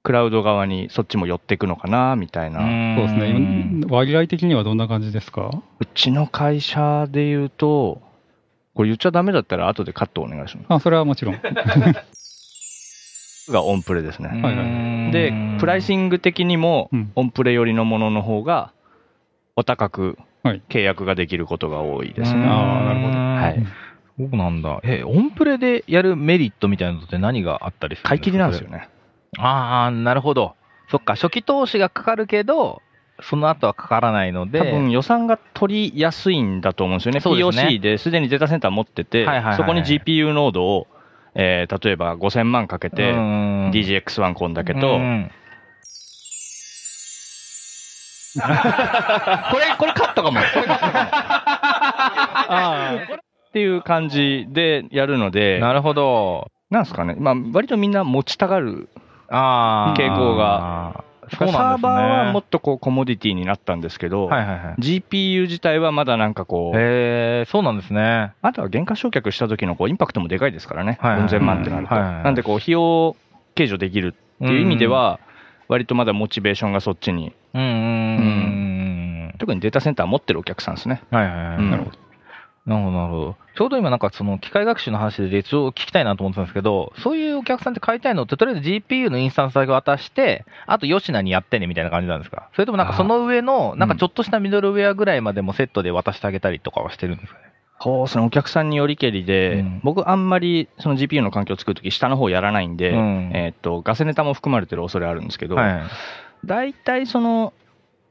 [0.03, 2.61] クラウド側にそっちも寄っていくのかな、みたいな。
[2.97, 3.29] そうですね。
[3.29, 5.51] 今割合的にはどんな感じですか？
[5.79, 8.01] うちの会社で言うと、
[8.75, 10.67] これ言っちゃダメだったら後でカットお願いします。
[10.71, 11.37] あ、それはもちろん。
[13.51, 14.29] がオンプレですね。
[14.29, 14.63] はいは
[15.09, 18.73] いで、プライシング的にもうん、オンプレ寄りのものの方が、
[19.57, 22.47] お高くはい契約ができることが多いですうんね。
[22.49, 23.67] あーなるほどはい。
[24.19, 24.81] そうなんだ。
[24.85, 28.89] え、オンプレでやるメリットみたいなのって何があったりする買い切りなんですよね。
[29.37, 29.43] ね。
[29.43, 30.55] ああ、なるほど。
[30.89, 32.83] そっか、初期投資がかかるけど、
[33.23, 37.21] その後はかからないので、多分予算が取りやすいんだと思うんですよね。
[37.21, 40.87] そうですね POC ですでにデータセンター持ってて、はいはいはいそこに GPU ノードを、
[41.35, 45.31] えー例えば5000万かけて、うん DGX1 こんだけと、うん
[48.31, 50.41] これ、これカットかも。
[50.41, 50.43] っ
[53.53, 56.47] ていう感じでやるので、なるほど。
[56.71, 57.17] なんですかね。
[57.19, 58.89] まあ、割とみんな持ちたがる。
[59.31, 61.05] あー傾向が。
[61.31, 64.75] サーバーはもっとこうコモディティになったんですけど、はいはいはい。
[64.81, 68.33] GPU 自体はまだなんかこう、へえ、そうなんですね。
[68.43, 70.99] あとは原価償却した時のこうインパクトもでかいですからね。
[71.01, 71.95] はいはいはい4000万ってなると。
[71.95, 73.17] はいはいはいなんでこう費用
[73.55, 74.15] 計上できる
[74.45, 75.21] っていう意味では、
[75.69, 79.35] 割とまだモチベーションがそっちに、うんうん。
[79.39, 81.03] 特にデータセンター持ってるお客さんですね。
[81.11, 81.57] はいはいはい。
[81.59, 81.99] うんなるほど。
[82.71, 83.37] なるほど、なるほど。
[83.57, 92.49] ちょうど今なんかその機械学習の話で列を聞きたいなと思ってたんですけど、そういうお客さんって買いたいのって、とりあえず GPU のインスタンスだけ渡して、あと吉名にやってねみたいな感じなんですか？
[92.55, 97.47] それともなんかその上の、なんかちょっとしたミドルウェアぐらいまでもセットで渡してあげたりとかはしてるんですかね？
[97.81, 99.81] ほう、そのお客さんによりけりで、うん。
[99.83, 103.31] 僕あんまりその GPU の環境を作るとき下の方やらないんで、うん。
[103.35, 105.81] えーっと、ガセネタも含まれてる恐れあるんですけど、はい。
[106.45, 107.53] 大体その、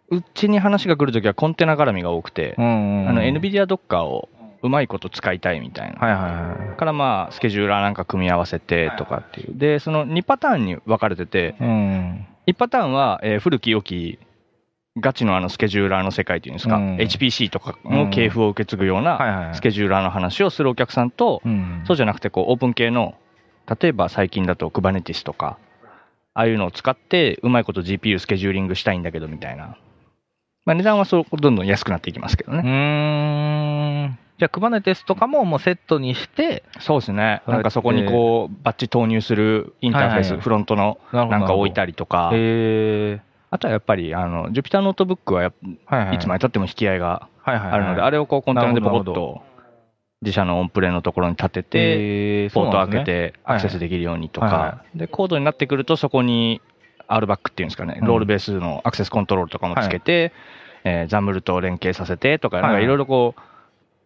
[0.09, 3.09] うちに話が来るときはコンテナ絡みが多くて、うんうん。
[3.09, 4.27] あの NVIDIA Docker を
[4.61, 5.99] うまいこと使いたいみたいな。
[5.99, 6.77] はいはいはい。
[6.77, 9.57] からまあ、スケジューラーなんか組み合わせてとかっていう。
[9.57, 12.25] で、その2パターンに分かれてて、うん。
[12.47, 14.19] 1パターンは、えー古き良き、
[14.97, 19.55] ガチのあのスケジューラーの世界というんですか、うん HPC とかの系譜を受け継ぐようはいなはい。
[19.55, 23.15] スケジューラーの話をするお客さんと、うんそうじゃなくてこうオープン系の、
[23.81, 25.57] 例えば最近だと Kubernetes とか、
[26.33, 29.77] ああいうのを使って、うまいこと GPU スケジューリングしたいんだけどみたいな。
[30.69, 32.59] まあ、値段はそうどんどん安くなっていきますけどね。
[32.59, 32.63] う。
[34.37, 37.23] じゃあ、Kubernetes とかももうセットにして、そうですね。
[37.23, 42.27] はいなんかそこにこう、バッチ投入するインターフェース、フロントのなんか置いたりとか。
[43.51, 45.53] あとはやっぱり、あの、Jupyter ノートブックはやっ
[45.85, 46.19] はい。
[46.19, 49.41] つまで経っても引き合いがあるので、あれをこうコンテナでポコッと
[50.21, 56.61] 自社のオンプレのところに立てて、ポート開けてアクセスできるようにとか、で、コードになってくるとそこに
[57.09, 60.31] RBAC っていうんですかね、うんロールベースのアクセスコントロールとかもつけて、
[60.83, 63.41] えー、 SAML と連携させてとか、なんかいろいろこう、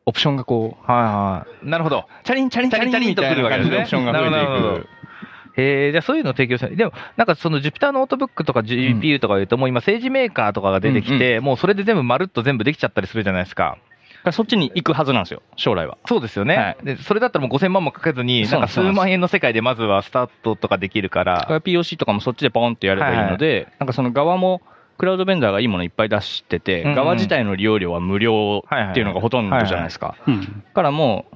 [0.05, 1.69] オプションがこう、はいはい。
[1.69, 2.05] なるほど。
[2.23, 3.77] チャリンチャリンチャリンチャリンとくるわけですね。
[3.77, 4.45] オプションが増えてい
[4.85, 4.87] く。
[5.55, 6.75] へえ、じゃあそういうのを提供したい。
[6.75, 13.77] でも、なんかその Jupyter ノートブックとか GPU とか言うと、もう今 SageMaker とかが出てきて、もうそれで全部まるっと全部できちゃったりするじゃないですか。
[14.31, 15.97] そっちに行くはずなんですよ、将来は。
[16.07, 16.55] そうですよね。
[16.55, 21.61] はいで、それだったらもう5000万もかけずに、なんか数万円の世界でまずはスタートとかできるから。
[21.63, 24.61] POC とかもそっちでポンってやればいいので、なんかその側も、
[24.97, 30.15] クラウドベンダーがいいものいっぱい出してて、うんうん側自体の利用料は無料っていうのがほとんどじゃないですか。
[30.73, 31.35] からもう、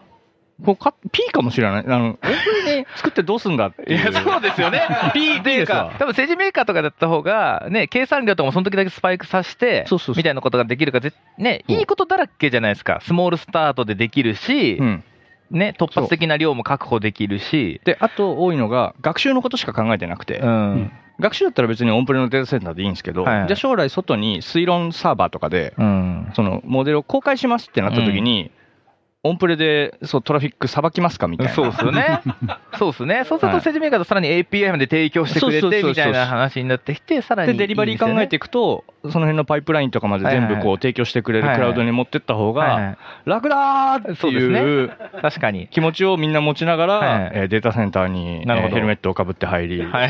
[0.65, 1.85] こうか P かもしれない。
[1.85, 2.27] あの、オープ
[2.73, 4.81] ンに作ってどうすんだっていや、そうですよね。
[5.13, 10.99] P っていうか、多分政治メーカーとかだった方が、ね、計算量とかもその時だけスパイクさせてそうそうみたいなことができるか
[11.37, 12.99] ね、いいことだらけじゃないですか。
[13.03, 15.03] スモールスタートでできるしう、ん。
[15.51, 20.91] ね、突発的な量も確保できるし、で、あと多いのが、学習のことしか考えてなくて、うん。
[21.19, 26.31] 学習だったら別にオンプレのデータセンターでいいんですけど、はいはいじゃあ将来外に推論サーバーとかで、うん。
[26.35, 28.51] そのモデルを公開しますってなった時に、
[29.27, 31.53] オンプレでそうトラフィックさばきますかみたいな。
[31.53, 32.21] そうですよね。
[32.77, 33.23] そうですね。
[33.25, 44.93] そうすると、政治メーカーとさらに API まで提供してくれてみたいな話になってきて、さらにで、デリバリー考えていくと、その辺のパイプラインとかまで全部こう提供してくれるクラウドに持ってった方が、楽だーっていうね。
[45.21, 45.67] 確かに。
[45.69, 47.31] 気持ちをみんな持ちながら、はい。
[47.33, 48.69] えーデータセンターに、なるほど。
[48.69, 50.09] えーヘルメットをかぶって入り、はい。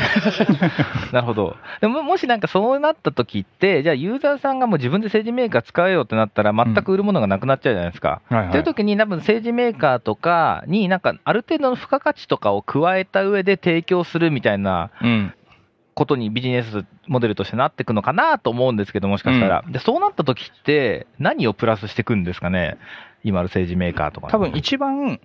[1.12, 1.56] なるほど。
[1.80, 8.20] でも、もしなんかそうなった時って、じゃあユーザーさんがもう自分で政治メーカー使えよってなったら、全く売るものがなくなっちゃうじゃないですか。
[8.28, 8.50] はいはい。
[8.50, 15.32] という時に、多分政治メーカーとかに、なんかある程度の付加価値とかを加えた上で提供するみたいなうん
[15.98, 19.64] ことにビジネスモデルとしてなっていくのかなと思うんですけど、もしかしたら。
[19.68, 22.78] で、そうなった時って、何をプラスしていくんですかね？
[23.24, 24.28] 今の政治メーカーとか。
[24.28, 25.20] 多分一番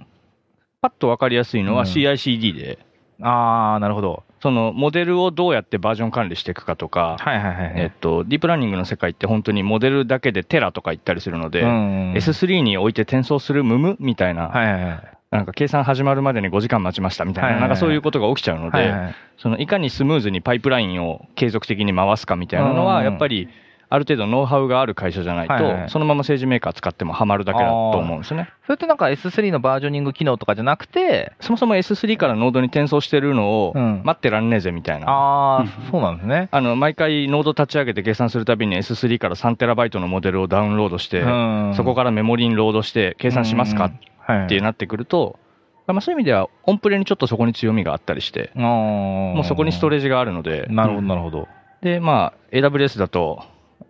[0.81, 2.79] パッと分かりやすいのはうん CICD で、
[3.21, 4.23] あー、なるほど。
[4.41, 7.73] そのモデルをどうやってバージョン管理していくかとか、はいはいはい。
[7.75, 15.12] えっと、ディープラーニングの世界って本当にモデルだけでテラとか言ったりするので、うん S3 に置いて転送するムムみたいな、はいはいはい。
[15.33, 23.49] なんか計算始まるまでに5時間待ちましたみたいな、はいはいはいなんかそういうことが起きちゃうので、はいはいそのいかにスムーズにパイプラインを継続的に回すかみたいなのは、うんやっぱり
[23.89, 28.49] ある程度ノウハウがある会社じゃないと、はいはいそのまま政治メーカー使ってもハマるだけだと思うんですね。
[28.65, 35.07] それってなんか S3 のバージョニング機能とかじゃなくて、そもそも S3 からノードに転送してるのをうん待ってらんねえぜみたいな。
[35.07, 36.49] ああ、うんそうなんですね。
[36.53, 43.91] あの毎回ノード立ち上げて計算するたびに S3 から3テラバイトのモデルをダウンロードして、うんそこからメモリにロードして計算しますから
[44.27, 45.39] ってなってくると、
[45.87, 51.47] まあ、そういう意味ではオンプレにちょっとそこに強みがあったりして、ももうそこにストレージがあるので、なるほど、なるほど。
[51.81, 53.43] で、まあ、AWS だと、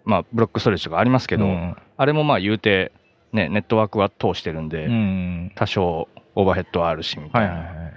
[0.06, 2.92] まあ、ブロックストレージとかありますけど、うんあれもまあ言うて、
[3.32, 5.52] ね、ネットワークは通してるんで、うん。
[5.56, 7.48] 多少オーバーヘッドはあるしみたな。
[7.48, 7.94] はいいはいはい。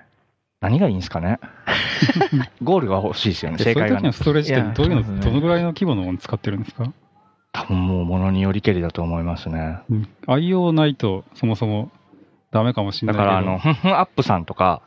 [0.60, 1.38] 何がいいんですかね？
[2.62, 4.12] ゴールが欲しいですよね、でそういう時の正解がね。
[4.12, 6.92] ストレージってどういうの、ねどのぐらいの規模のもの使ってるんですか、
[7.52, 9.78] 多分もう物によりけりだと思いますね。
[9.90, 11.90] うん、IO ないとそもそも
[12.52, 13.44] ダメかもしれだないけど。
[13.44, 14.82] から、あの、ふんふんアップさんとか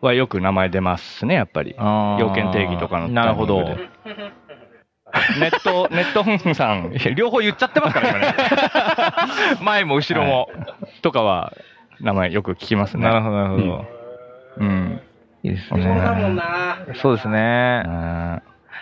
[0.00, 1.74] はよく名前出ますね、やっぱり。
[1.78, 3.76] 要件定義とかのなるほど
[5.40, 8.34] ネット、ネットふんふんさん両方言っちゃってますから、今ね。
[9.62, 10.48] 前も後ろも。
[11.02, 11.52] とかは
[12.00, 13.04] 名前よく聞きますね。
[13.04, 13.84] なるほど、なるほど。
[14.58, 15.00] うん。
[15.42, 15.82] いいですね。
[16.94, 18.40] そうですね。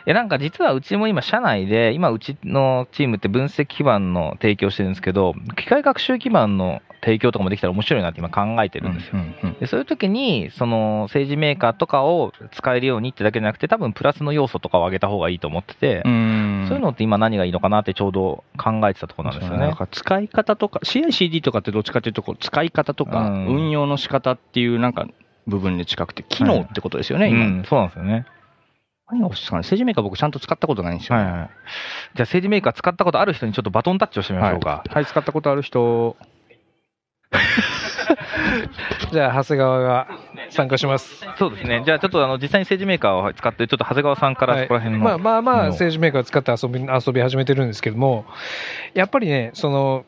[0.08, 9.16] や、なんか実はうちも今、社内で、今、うちのチームって分析基盤の提供してるんですけど、機械学習基盤の提供とかもできたら面白いなって今考えてるんですよ。
[9.60, 16.64] でそういう時に、その政治メーカーとかを使えるようにってだけじゃなくて、多分プラスの要素とかを上げた方がいいと思ってて、うん。
[16.68, 19.76] そういうのって今何がいいのかなってちょうど考えてたところなんですよねなん。
[19.76, 25.06] か使い方とか、CICD とかってどっちかというと、使い方とか、うん運用の仕方っていうなんか
[25.46, 27.44] 部分に近くて、機能ってことですよね、今。
[27.44, 28.26] うん、そうなんですよね。
[29.10, 31.32] 何が欲しいですかね政治メーカー僕ちゃんと使ったことないんですよ、はいはい。
[31.32, 31.48] じゃあ
[32.22, 34.84] 政治メーカー使ったことある人にちょっとバトンタッチをしてみましょうか。
[34.88, 36.16] はい、使ったことある人、
[39.12, 40.08] じゃあ、長谷川が
[40.50, 41.26] 参加します。
[41.38, 41.82] そうですね。
[41.84, 45.04] じゃあちょっとあの実際に SageMaker を使って、ちょっと長谷川さんからそこら辺の。
[45.04, 48.24] まあまあまあ、の SageMaker 使って遊び遊び始めてるんですけども、
[48.94, 50.04] やっぱりね、その、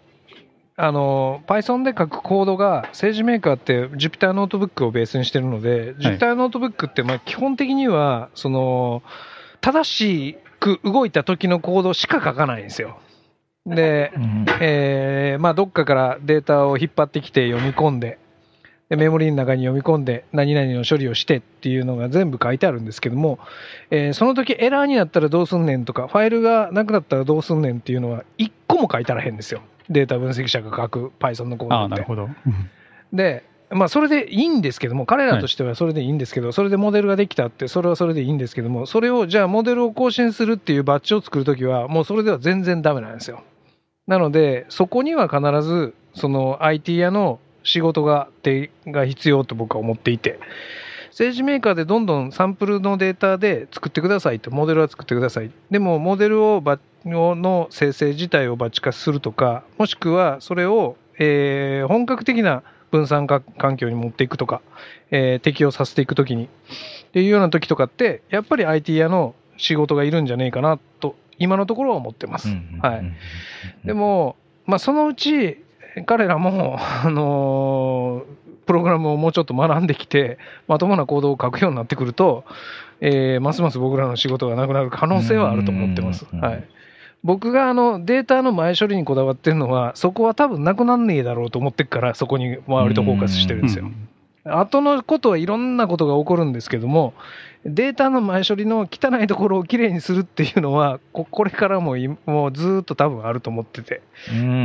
[0.82, 9.02] あの Python で書くコードが政治メーカーって Jupyter ノートブックをベースにしてるので、Jupyter ノートブックってまあ基本的にはその
[9.60, 12.98] 正しく動いた時のコードしか書かないんですよ。
[13.66, 14.46] で、うん。
[14.60, 18.18] えーまあ、どっかからデータを引っ張ってきて読み込んで
[18.88, 23.38] でメモリーの中に読み込んで何々の処理をしてっていうのが全部書いてあるんですけども、
[23.90, 29.60] えーその時エラーになったらどうすんねんとかファイルがなくなったらどうすんねんっていうのは一個も書いてあらへんですよ
[29.90, 32.28] データ分析者が書く Python のコードなるほど。
[33.12, 43.42] で、まあ、それでいいんですけども、彼らとしてはそれでいいんですけど、それでモデルができたって、それはそれでいいんですけども、それをじゃあ、モデルを更新するっていうバッジを作るときは、もうそれでは全然ダメなんですよ。
[44.06, 50.40] なので、そこには必ず、その IT 屋の仕事が手が必要と僕は思っていて、
[51.10, 55.50] 政治メーカーでどんどんサンプルのデータで作ってくださいと、モデルは作ってください。
[55.70, 64.60] でも、モデルをバの生成自体をバッチ化するとか、もしくはそれを、えー本格的な分散化環境に持っていくとか、
[65.10, 66.48] えー適用させていくときに、っ
[67.12, 72.48] ていうような時とかって、やっぱり IT 屋の仕事がいるんじゃねえかなと、今のところは思ってます。
[72.80, 73.12] はい。
[73.84, 74.36] でも、
[74.66, 75.62] まあ、そのうち、
[76.06, 82.44] 彼らも、あのープログラムをもうちょっと学んできて、まともなコードを書くようになってくると、
[83.00, 86.24] えーますます僕らの仕事がなくなる可能性はあると思ってます。
[86.36, 86.64] はい。
[87.22, 93.90] 僕があのデータの前処理にこだわってるのは、そこは多分なくなんねえだろうと思ってるから、そこに割とフォーカスしてるんですよ。
[94.44, 97.12] 後のことはいろんなことが起こるんですけども、
[97.66, 104.00] データの前処理の汚いところをきれいにするっていうのは、ここれからもいもうずーっと多分あると思ってて、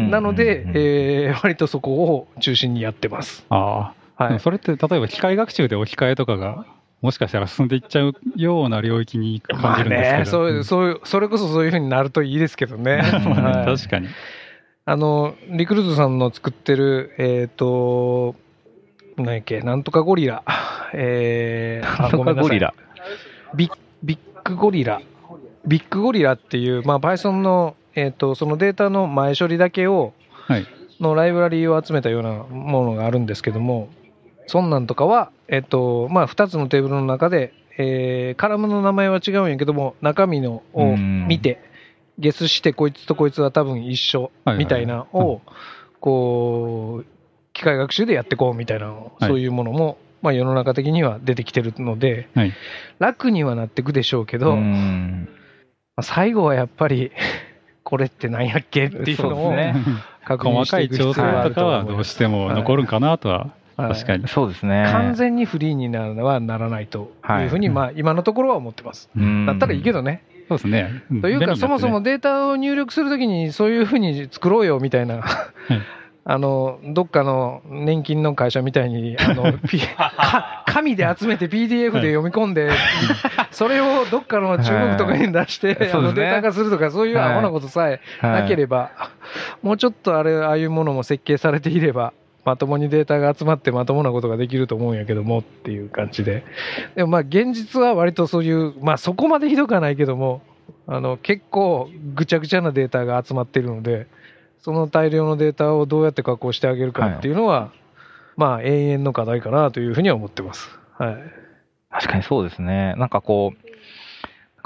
[0.10, 3.46] なので、えー割とそこを中心にやってます。
[3.50, 4.39] ああ、はい。
[4.39, 6.65] それって例えば機械学習で置き換えとかが
[7.06, 13.04] もしかしたら進んでいっちゃうような領域に感じるんですけど、まあね、そうそうそれこそそういうふうになるといいですけどね。
[13.04, 14.08] 確かに。
[14.86, 18.36] あの、リクルートさんの作ってる、えっ、と、
[19.18, 20.44] 何やっけ、なんとかゴリラ。
[20.94, 22.74] えー、あなんとかゴリラ。
[23.56, 23.72] ビッ
[24.04, 25.00] ビッグゴリラ。
[25.68, 30.65] ビッグゴリラっていう、まあ、Python の、えっ、と、そのデータの前処理だけを、はい。
[31.00, 33.89] のライブラリーを集めたようなものがあるんですけども、
[34.48, 41.60] そんなんとかは、えっと、まあ、2つのテーブルの中で、えーカラムの名前は違うんやけども、中身のを見て、
[42.18, 45.42] ゲスして、こいつとこいつは多分一緒みたいなを、
[46.00, 47.06] こう、
[47.54, 49.26] 機械学習でやっていこうみたいな、はい。
[49.28, 52.54] そういうものも、まあ、世の中的には出てきてるので、はい。
[53.00, 54.58] 楽にはなっていくでしょうけど、
[56.02, 57.12] 最後はやっぱり、
[57.84, 59.54] これって何やっけっていうのを
[60.24, 61.92] 確認細かいしていく必要調整があると思います。
[61.92, 64.28] どうしても残るんかなとは、はい確かに。
[64.28, 64.88] そうですね。
[64.92, 69.10] 完全にフリーになるのはならないというふうに、はいまあ、今のところは思ってます。
[69.16, 70.24] うんだったらいいけどね。
[70.47, 71.04] そうですね。
[71.12, 75.24] うんというか、そもそもデータを入力するときに、そういうふうに作ろうよみたいな、
[76.28, 79.54] あのどっかの年金の会社みたいに、あの
[80.66, 82.72] 紙で集めて PDF で読み込んで、
[83.52, 88.91] それをどっかの中国とかに出して、はいあのデータ化するとか、そういうはいアホなことさえなければ、
[89.62, 92.14] もうちょっとあれ、ああいうものも設計されていれば、
[92.46, 96.46] まともにデータが集まってまともなことができると思うんやけどもっていう感じで。
[96.96, 100.41] でもまあ現実は割とそういう、まあそこまでひどくはないけども、
[100.88, 104.08] あの結構ぐちゃぐちゃなデータが集まっているので、
[104.60, 107.72] その大量のデータをどうやって加工してあげるかっていうのは、
[108.38, 110.70] まあ永遠の課題かなというふうには思ってます。
[110.98, 111.18] はい。
[111.89, 112.93] 確かにそうですね。
[112.98, 113.64] なんかこう、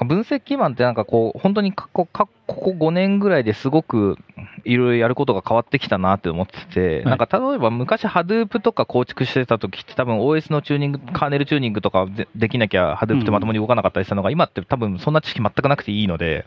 [0.05, 4.17] 分析基盤ってなんかこう、本当に過去過ここ5年ぐらいですごく
[4.65, 16.45] いろいろやることが変わってきたなって思ってて、なんか例えば昔 Hadoop とか構築してた時って多分 OS のチューニング、カーネルチューニングとかでできなきゃ Hadoop ってまともに動かなかったりしたのが、今って多分そんな知識全くなくていいので、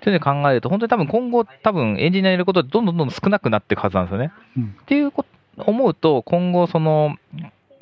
[0.00, 4.32] というので考えると、本当に多分今後多分エンジニアやることってどんどんどんどん少なくなっていくはずなんですよね。
[4.56, 4.76] うん。
[4.80, 5.28] っていうこと
[5.64, 7.16] 思うと、今後その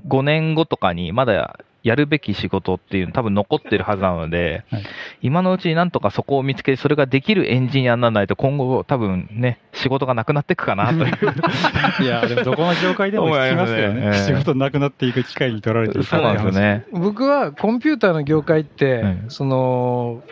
[0.07, 4.83] 5年後とかにまだやるべき仕事っていうの多分残ってるはずなので、はい
[5.21, 11.15] 今のうちになんとかそこを見つけて、それができるエンジニアにならないと、今後、多分ね、仕事がなくなっていくかなという。
[12.05, 14.11] いや、でもどこの業界でも聞きますよね。
[14.11, 16.85] ね 仕事なくなっていく機会に取られていくそうなんですよね。
[16.93, 20.23] 僕はコンピューターの業界って、はいその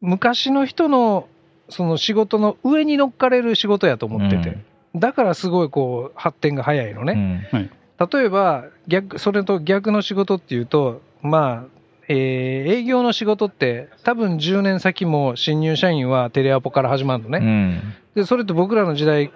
[0.00, 1.26] 昔の人の
[1.68, 4.58] その仕事の上に乗っかれる仕事やと思ってて、
[4.94, 7.12] だからすごいこう発展が早いのうね。
[7.14, 11.78] ん例えば逆、それと逆の仕事っていうと、まあ、
[12.08, 19.30] えー営業の仕事って、多分10年先も新入社員はテレアポから始まるのね、うんでそれって僕らの時代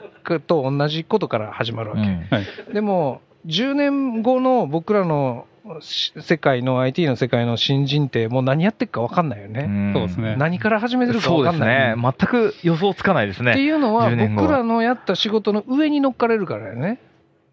[0.47, 2.03] と同じことから始まるわけ。
[2.03, 5.47] うんでも、10年後の僕らの
[5.81, 9.67] し世界の IT の世界の新人って、もう何やってるか分かんないよね。
[9.67, 11.97] んそうですね何から始めてるかそうです分かんない。
[11.97, 12.15] ね。
[12.19, 13.61] 全く予想つかないですってね。
[13.61, 16.99] いうのは、10年後は僕らのやった仕事の上に乗っかれるからよね。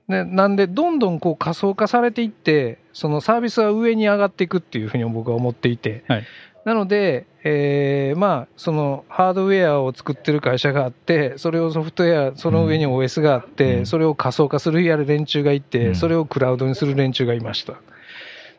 [0.09, 6.23] でなんで、どんどんこう仮想化されていって、そのサービスは上に上がっていくっていうふうに僕は思っていて、はい。
[6.65, 13.85] なので、えーまあ、そのハードウェアを作ってる会社があって、それをソフトウェア、その上に OS があって、うん。
[13.85, 15.95] それを仮想化するやる連中がいて、うん。
[15.95, 17.75] それをクラウドにする連中がいました。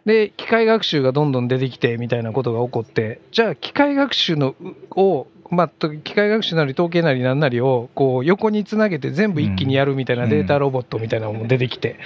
[0.07, 11.97] で、機械学習がどんどん出てきてみたいなことが起こって、じゃあ、機械学習のうを、まあ、と機械学習なり統計なりなんなりをこう横につなげて全部一気にやるみたいなデータロボットみたいなのも出てきて、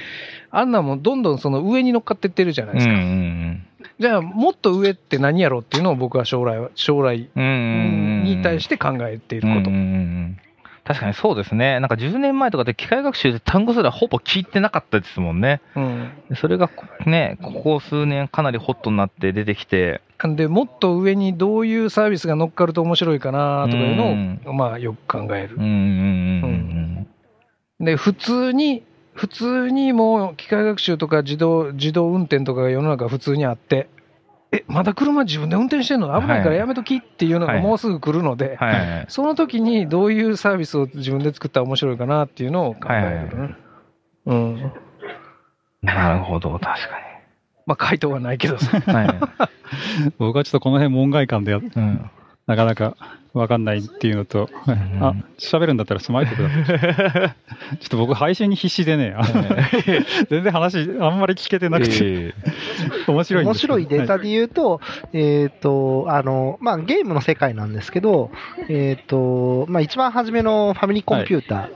[0.51, 2.92] あんなもんどんどんその上に乗っかってってるじゃないですか。
[4.01, 9.70] じゃあ、もっと上って何やろうっていうのを僕は将来は、将来に対して考えていること。
[10.87, 11.80] うんうんうん確かにそうですね。
[11.80, 15.62] なんか10年前とかって機械学習で単語すらほぼ聞いてなかったですもんね。
[15.74, 25.62] うんそれがこね、ここ数年かなりホットになって出てきて、でもっと上にどういうサービスが乗っかると面白いかなとかいうのを、まあ、よく考えるうん。
[25.62, 27.07] うんうん
[27.80, 33.89] で、普通に、普通にもう機械学習とか自動自動運転とかが世の中普通にあって、
[34.55, 36.20] え、まだ車自分で運転してんの？
[36.20, 38.66] 危ないからやめときっていうのがはいもうすぐ来るので、うん。
[38.66, 39.05] はい。
[39.09, 43.55] その時にどういうサービスを自分で作ったら面白いかなっていうのを考えるね。
[44.26, 44.72] うん。
[45.82, 47.05] なるほど、確か
[47.66, 48.78] まあ、回答はないけどさ。
[48.78, 48.84] に。
[48.92, 49.09] はい。
[50.18, 52.11] 僕はちょっとこの辺門外観でやうん。
[52.47, 52.97] なかなか
[53.32, 54.49] わかんないっていうのと、
[55.01, 56.68] あ、喋るんだったらスマイトください。
[57.80, 59.24] ちょっと僕配信に必死でね、あ
[60.30, 62.34] 全然話あんまり聞けてなくて、え
[63.09, 64.80] 面白いん面白いデータで言うと、
[65.12, 68.30] えっ、と、あの、まあ、ゲームの世界なんですけど、
[68.68, 71.70] えっ、と、まあ、一番初めのファミリーコンピュータ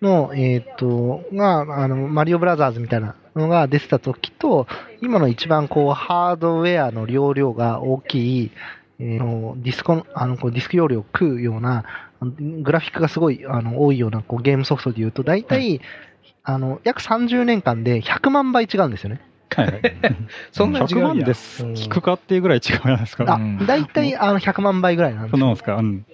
[0.00, 4.66] ーの、えっ、と、が、あの、マリオブラザーズみたいなのが出てた時と、
[5.02, 8.50] 今の一番こう、ハードウェアの容量が大きい、
[9.04, 11.84] えーのディスコの、あの、こうディスク容量を食うような、
[12.62, 15.80] グラフィックがすごい、あの、多いような、こう、ゲームソフトで言うと、大体、
[16.42, 19.20] あの、約30年間で100万倍違うんですよね。
[19.54, 19.80] はいはい
[20.50, 21.64] そんなに違100うや万です。
[21.64, 23.34] うん聞くかっていうぐらい違うんですかあら。
[23.36, 25.76] うん、大体、あの、100万倍ぐらいなんですよそんなもんですか？
[25.76, 26.04] うん。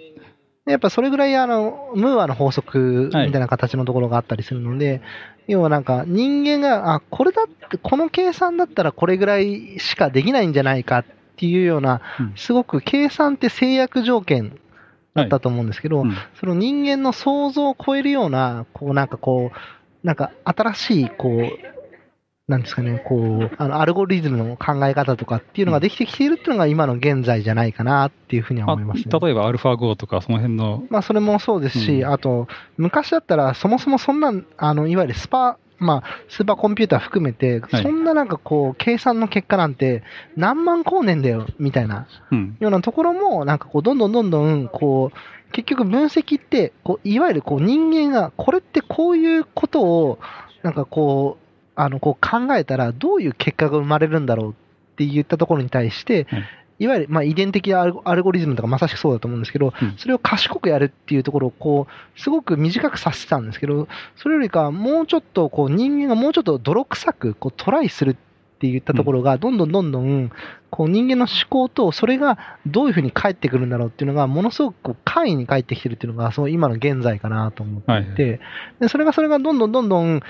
[0.66, 5.00] やっぱそれぐらいあの、ムーアの法則みたいな形のところがあったりするので、
[5.48, 11.10] 要はなんか人間が、あ、これだって、この計算だったらこれぐらいしかできないんじゃないかって
[11.46, 12.32] いうような、うん。
[12.36, 14.58] すごく計算って制約条件
[15.14, 16.14] だったと思うんですけど、うん。
[16.38, 21.70] その人間の想像を超えるような、こうなんかこう、なんか新しい、こう、
[22.50, 29.18] なんですかね、こう、あの、アルゴリズムの考え方とかっていうのができてきているっていうのが今の現在じゃないかなっていうふうにはあ思いますね。
[29.20, 32.12] 例えば、アルファ5とか、その辺の、まあ、それもそうですし、うん。
[32.12, 40.02] あと、昔だったら、そもそもそんな、あの、いわゆるスパ、まあ、スーパーコンピューター含めて、はいそんななんかこう、計算の結果なんて、
[40.36, 42.56] 何万光年だよ、みたいな、うん。
[42.60, 50.18] ようなところも、なんかこう、どんどんどんどん、こう、結局分析って、こう、いわゆるこう、人間が、これってこういうことを、
[50.62, 54.54] なんかこう、あの、こう考えたら、どういう結果が生まれるんだろうっ
[54.96, 56.38] て言ったところに対して、は
[56.80, 59.94] いいわゆる、まあ、遺伝的アルゴアルゴリズムとかまさしくそうだと思うんですけど、うん。
[59.98, 68.16] それを賢くやるっていうところを、こう、すごく短くさせてたんですけど、それよりか、もうちょっと、こう、人間がもうちょっと泥臭く、こう、トライするっ
[68.60, 70.30] って言ったところが、どんどんどんどん、
[70.68, 78.40] こう人間の思考と、それがどういうふうに返ってくるんだろうっていうのが、ものすごくこう簡易に返ってきてるっていうのが、そう今の現在かなと思っていて、
[78.80, 80.20] でそれがそれがどんどんどんどん、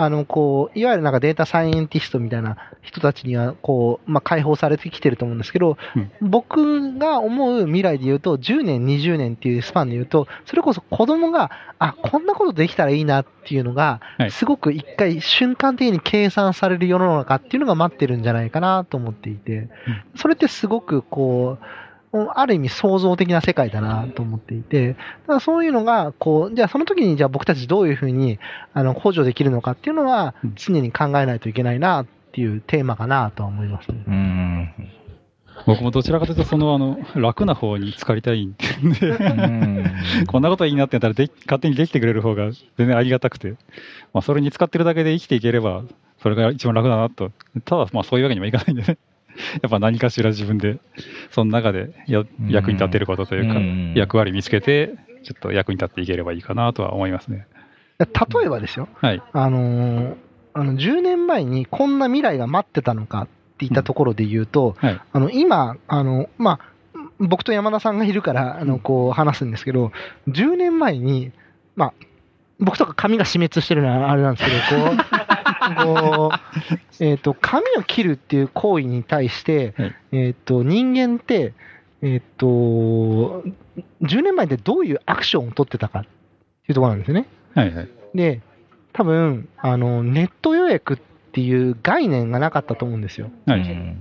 [0.00, 6.12] あの、こう、いわゆるなんかデータサイエンティストみたいな人たちには、こう、まあ、解放されてきてると思うんですけど、うん。
[6.20, 14.30] 僕が思う未来で言うと、10年、20年っていうスパンで言うと、それこそ子供が、あ、こんなことできたらいいなっていうのがは、い。
[14.30, 19.68] すごく一回瞬間的に計算される世の中っていうのが待ってるんじゃないかなと思っていて、
[20.14, 21.64] それってすごくこう、
[22.12, 25.02] ある意味創造的な世界だなと思っていて、だか
[25.34, 28.38] らそういうのが、こう、じゃあその時にじゃあ僕たちどういうふうに、
[28.72, 34.04] あの、補助できるのかっていうのはうん常に考えないといけないなっていうテーマかなとは思いますね。
[34.06, 34.70] うん。
[35.66, 39.84] 僕もどちらかというと、その、あの、楽な方に浸かりたいんで、うん
[40.26, 43.50] こんなこといいなってやったらで、勝手にできてくれる方が全然ありがたくて、
[44.12, 45.82] まあ、それに使ってるだけで生きていければ、
[46.22, 47.32] それが一番楽だなと。
[47.64, 48.98] ただ、まあ、そういうわけにもいかないんでね。
[49.62, 50.78] やっぱ何かしら自分で、
[51.30, 57.46] その中でやうん役に立てることというかうん、役割見つけて、ちょっと役に立っていければいいかなとは思いますね。
[57.98, 58.06] 例
[58.46, 59.22] えばですよ、はい。
[59.32, 60.16] あのー
[60.58, 63.28] あの、10年前にこんな未来が待ってたのかっ
[63.58, 65.00] ていったところで言うと、はい。
[65.12, 69.92] あの、今、あの、まあ、僕と山田さんがいるから、あの、こう話すんですけど、
[70.28, 71.30] 10年前に、
[71.76, 71.94] まあ、
[72.60, 74.96] 僕とか髪が死滅してるのはあれなんですけど、こう、
[75.84, 76.30] こ
[77.00, 81.54] う、えっ、と、髪を切るっていう行為に対して、はいえっ、と、人間って、
[82.02, 82.46] えっ、と、
[84.02, 86.12] 10年前でどういうアクションを取ってたかってい
[86.70, 87.26] うところなんですよね。
[87.54, 87.74] はい。
[87.74, 87.88] はい。
[88.14, 88.40] で、
[88.92, 90.98] 多分、あの、ネット予約っ
[91.32, 93.30] ていう概念がなかったと思うんですよ。
[93.46, 93.96] はい。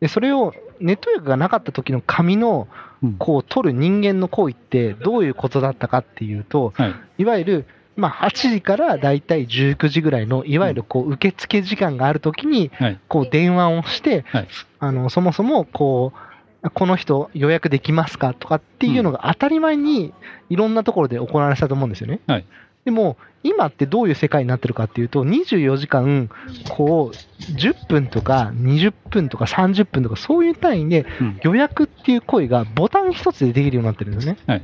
[0.00, 2.68] で、それを、ネット予約がなかった時の紙の、
[3.02, 6.94] うんこう、取る人間の行為ってどういうことだったかっていうと、はい。
[7.18, 13.00] いわゆる、まあ、8時からだいたい19時ぐらいの、いわゆるこう、受付時間がある時に、はい。
[13.08, 20.14] こう、電話をして、はいあの、そもそも、こう、この人予約できますかとかっていうのが当たり前に
[20.48, 22.20] いろんなところで行われてたと思うんですよね。
[22.26, 22.46] はい
[22.84, 26.30] でも、今ってどういう世界になってるかっていうと、24時間、
[26.70, 34.38] こう、10分とか20分とか30分とかそういう単位でうん予約っていう行為がボタン一つでできるようになってるんですよね。
[34.46, 34.62] はい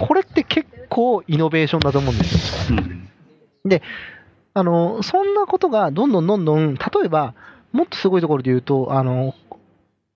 [0.00, 2.78] これって結構イノベーションだと思うんですよ。
[2.78, 3.08] うん
[4.54, 7.34] あの、そんなことがどんどんどんどん、例えば、
[7.72, 9.34] もっとすごいところで言うと、あの、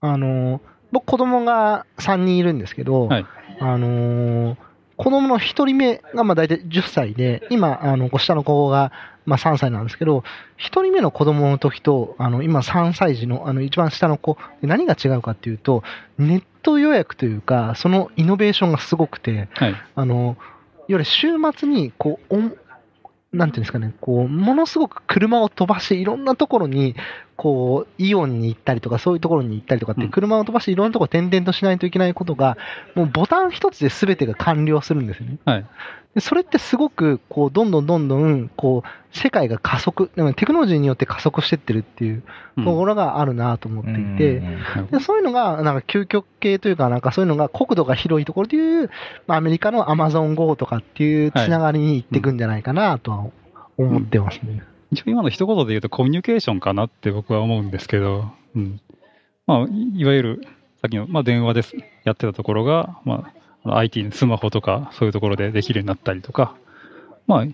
[0.01, 0.61] あの、
[0.93, 3.27] 僕子供が3人いるんですけど、はい
[3.61, 4.57] あの、
[4.97, 8.93] 子供の1人目がまあ大体10歳で、今、あの、下の子が
[9.27, 10.23] まあ3歳なんですけど、1
[10.83, 15.83] 人目の子供の時と、あの、今3歳児の、あの、一番下の子、何が違うかっていうと、
[16.19, 19.77] ネット予約というか、そのイノベーションがすごくて、はい。
[19.95, 20.35] あの、いわ
[20.89, 22.57] ゆる週末に、こう、
[23.33, 26.95] なんていうんですかね、こう、ものすごく車を飛ばして、いろんなところに、
[27.37, 32.57] こう、イオンに行ったりとか、そういうところに行ったりとかって、うん車を飛ばしていろんなところ転々としないといけないことが、
[32.95, 35.39] もうボタン一つで全てが完了するんですよね。
[35.45, 35.67] はい。
[36.17, 42.23] でそれってすごく、こう、どんどんどんどん、こう、世界が加速、でもテクノロジーによって加速してってるっていう
[42.57, 42.65] うん。
[42.65, 44.41] ところがあるなと思っていて、
[44.91, 48.89] でそういうのが、なんか究極系というか、なんかそういうのが国土が広いところでいう、
[49.27, 53.27] まあ、アメリカのアマゾン GO とかっていうつながりに行っていくんじゃないかなとは
[53.77, 54.63] 思ってますね。
[54.93, 58.81] 一応今の一言で言うとコミュニケーションかなって僕は思うんですけど、うん。
[59.47, 60.41] まあ、いいわゆる、
[60.81, 61.77] さっきの、まあ、電話です。
[62.05, 63.36] やってたところが、まあ
[63.75, 66.57] IT の、スマホとかそういうところでできるようになったりとか、
[67.27, 67.47] まあ、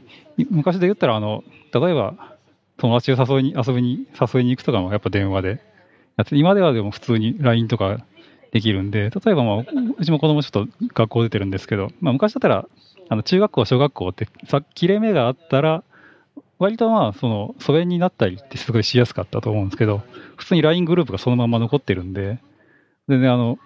[0.50, 2.36] 昔で言ったら、あの、例えば、
[2.76, 5.60] 友達を誘いに、遊びに、誘いに行くとかもやっぱ電話で
[6.16, 7.98] やって、今ではでも普通に LINE とか
[8.50, 9.64] できるんで、例えばまあ、
[9.98, 12.66] うちも子供ちょっと学校出てるんですけど、まあ昔だったら、
[13.08, 15.82] あの中学校、小学校ってさ切れ目があったら、
[16.58, 20.02] 割とまあ、その、疎遠になったりってすごいしやすかったと思うんですけど、
[20.36, 22.38] 普通に LINE グループがそのまま残ってるんで、
[23.08, 23.58] 全然あの、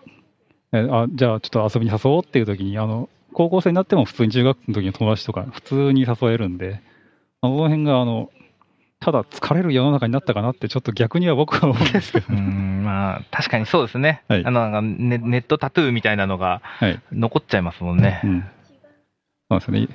[0.79, 6.81] あじゃあちょっと遊びに誘おうっていう時に、あの、高校生になっても普通に中学の時の友達とか普通に誘えるんで、
[7.43, 8.31] あのこの辺があの、
[8.99, 14.22] ただ疲れる世の中になったかなってちょっと逆には僕は思うんですけど、 うん、まあ、確かにそうですね。
[14.29, 17.01] はいあの、なんかネネットタトゥーみたいなのがはい。
[17.12, 18.20] 残っちゃいますもんね。
[18.24, 18.45] うん。
[19.51, 19.89] そうですね。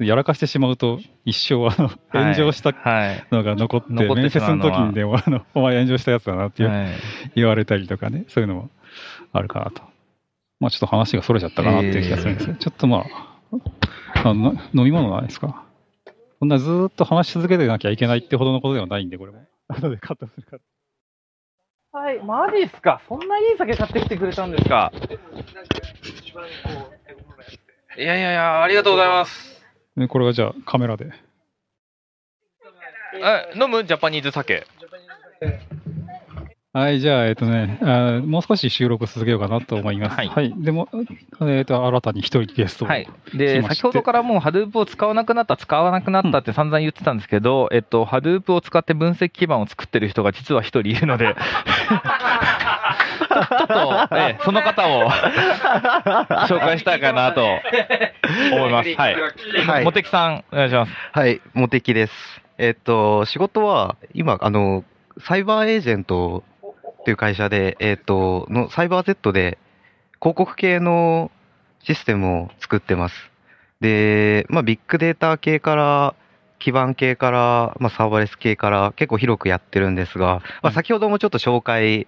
[0.00, 3.24] やらかしてしまうと、一生あの、炎上したはい。
[3.32, 6.64] のが残って、面接の時にでも、あの、お前炎上したやつだなって
[7.34, 8.70] 言われたりとかね、そういうのも
[9.32, 9.82] あるかなと。
[10.60, 13.04] まあちょっと話がそれちゃったかなっていう気がするんですけど、ちょっとま
[14.14, 15.64] あ、あの飲み物ないですか？
[16.40, 19.46] こんなずーっと話し続けてなきゃいけないってほどのことではないんで、これも。
[19.68, 20.56] 後でカットするか
[21.92, 22.00] ら。
[22.00, 23.00] はい、マジっすか？
[23.08, 24.92] そんないい酒買ってきてくれたんですか？
[27.96, 29.64] いやいやいや、ありがとうございます。
[29.96, 31.12] でこれがじゃあカメラで。
[33.14, 33.84] え飲む？
[33.84, 34.64] ジャパニーズ酒。
[36.78, 40.16] はい、じゃあ、えっとね、あもう少し収録続けようかなと思います。
[40.16, 40.88] はいでも、
[41.40, 42.88] えっと、新たに一人ゲストを。
[42.88, 43.08] はい。
[43.34, 55.10] で、先ほどからもう Hadoop を使わなくなった、使わなくなったって散々言ってたんですけど、えっと、Hadoop を使って分析基盤を作ってる人が実は一人いるので、 ちょっと、ええその方を
[56.46, 57.44] 紹介したいかなと
[58.52, 58.94] 思います。
[58.94, 59.16] はい。
[59.66, 60.92] はいモテキさん、お願いします。
[61.12, 62.42] はい、モテキです。
[62.58, 64.84] えっと、仕事は、今、あの、
[65.20, 66.44] サイバーエージェント
[67.08, 69.56] っていう会社で、えっと、の、サイバー Z で、
[70.20, 71.30] 広告系の
[71.82, 73.14] システムを作ってます。
[73.80, 76.14] で、まあ、ビッグデータ系から、
[76.58, 82.06] 基盤系から、まあ、サーバーレス系から、結構広くやってるんですが、まあ、先ほどもちょっと紹介、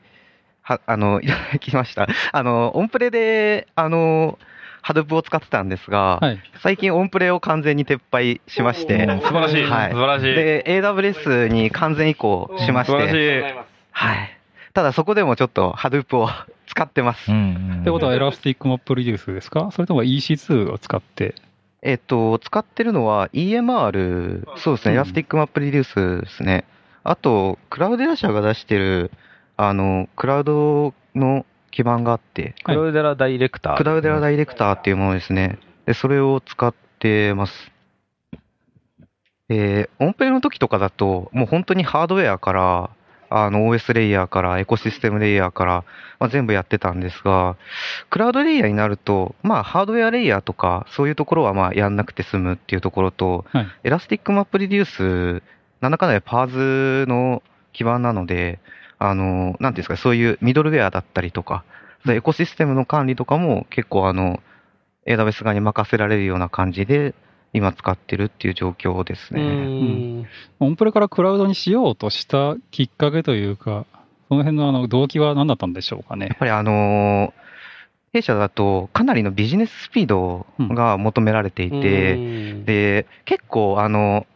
[0.60, 2.06] は、あの、いただきました。
[2.32, 4.38] あの、オンプレで、あの、
[4.82, 6.40] ハドゥープを使ってたんですが、はい。
[6.62, 9.64] 最近オンプレを完全に撤廃しまして、素晴らしい。
[9.64, 10.34] はい素晴らしい。
[10.34, 13.70] で、AWS に完全移行しまし素晴らて、しい。
[13.92, 14.39] はい。
[14.74, 16.28] ただそこでもちょっと Hadoop を
[16.66, 17.32] 使ってます。
[17.32, 19.70] んってことは、 Elastic MapReduce ですか？
[19.72, 21.34] それとも EC2 を使って？
[21.82, 26.64] えっと、使ってるのは EMR、そうですね、うんエラスティックマップリデュースですね。
[27.02, 29.10] あと、 Cloudera 社が出してる、
[29.56, 35.58] あの、クラウドの基盤があって、 Cloudera Director。Cloudera Director っていうものですね。
[35.86, 37.72] で、それを使ってます。
[39.48, 42.90] えー、オンプレの時とかだと、もう本当にハードウェアから、
[43.30, 45.84] あの OS レイヤーから、エコシステムレイヤーから、
[46.18, 47.56] まあ、全部やってたんですが、
[48.10, 53.68] クラウドレイヤーになると、まあ、ハードウェアレイヤーとか、そういうところはまあやんなくて済むっていうところと、はい。
[53.84, 55.42] Elastic MapReduce、
[55.80, 58.58] なんだかんだで PaaS の基盤なので、
[58.98, 61.64] あの、なんていうんですか、そういうミドルウェアだったりとか、
[62.08, 64.40] エコシステムの管理とかも結構あの、
[65.06, 67.14] AWS 側に任せられるような感じで、
[67.52, 69.42] 今使ってるっていう状況ですうね。
[69.42, 70.26] ん
[70.60, 73.86] オンプレからクラウドにしようとしたきっかけというか、
[74.28, 76.36] その辺のあの動機は何だったんでしょうかねやっ。
[76.38, 77.40] ぱりあのー
[78.12, 84.26] 弊社だとかなりのビジネススピードが求められていて、うんで、結構あの、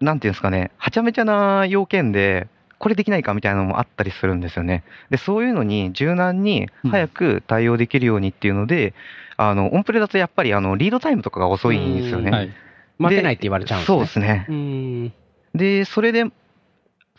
[0.00, 2.48] なんていうんですかね、はちゃめちゃな要件で、
[2.78, 4.84] これできないかみたいなのもあったりするんですよね。
[5.10, 8.94] で、そういうのに柔軟に早く対応できるようにっていうので、
[9.36, 12.30] あの、オンプレだとやっぱりあの、リードタイムとかが遅いんですよね。
[12.30, 12.50] はい。
[12.98, 13.96] 待てないって言われちゃうんですね。
[13.96, 14.46] そうですね。
[14.48, 15.12] うん
[15.54, 16.24] で、それで、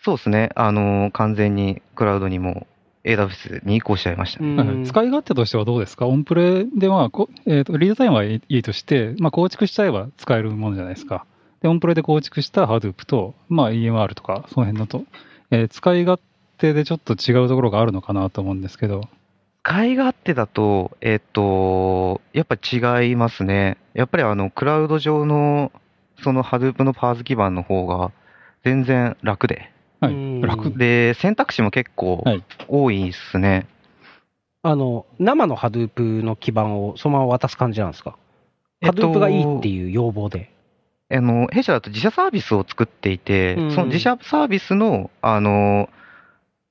[0.02, 2.68] そうですね、あの、完全にクラウドにも
[3.04, 4.44] AWS に移行しちゃいました
[4.86, 6.08] 使い勝手としてはどうですか？
[6.08, 11.26] オンプレでは、こえーとリードタイムはいいとして、まあ、構築しちゃえば使えるものじゃないですか。
[11.62, 15.04] で、オンプレで構築した Hadoop と、まあ、EMR とか、その辺のと、
[15.52, 16.22] えー使い勝
[16.58, 19.08] 手でちょっと違うところがあるのかなと思うんですけど。
[19.64, 23.78] 使い勝手だと、えっと、やっぱ違いますね。
[23.94, 25.72] やっぱりあの、クラウド上の、
[26.24, 28.12] その Hadoop のパーズ基盤の方が
[28.64, 29.72] 全然楽で。
[30.02, 30.42] はいうん。
[30.42, 30.72] 楽。
[30.78, 33.68] で、選択肢も結構はい多いですね。
[34.64, 38.18] あの、生の Hadoop の基盤をそのまま渡す感じなんですか？
[38.82, 40.52] えっと Hadoop がいいっていう要望で。
[41.12, 45.90] あの、弊社だと自社サービスを作っていて、うんその自社サービスの、あの、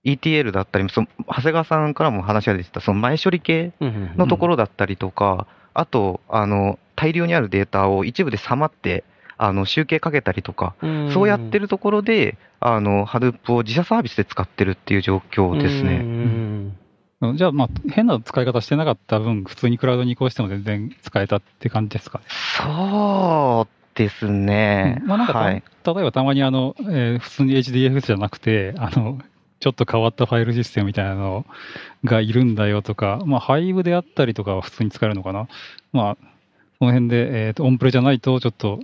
[0.04, 9.04] ETL だったり、その長谷川さんからも話が出てた、その前処理系のところだったりとか、あと、あの、大量にあるデータを一部でさまって、
[9.36, 10.74] あの、集計かけたりとか、
[11.12, 15.98] そうやってるるところで、あの、ハドゥープを自社サービスで使ってるっていう状況ですね。
[17.20, 17.36] ね。
[17.36, 22.24] じゃあ、まあ、変な使い方してなかった分、普通にクラウドに移行しても全然使えたって感じですかね。
[22.28, 25.02] そうですね。
[25.04, 25.62] まあ、なんかた、はい。
[25.84, 29.18] 例えばたまにあの、えー普通に HDFS じゃなくて、あの、
[29.58, 31.44] ちょっと変わったファイルシステムみたいなの
[32.04, 35.48] がいるんだよとか、まあ、ハイブであったりとかは普通に使えるのかな。
[35.92, 36.16] まあ、
[36.78, 38.78] その辺で、えーと、オンプレじゃないとちょっと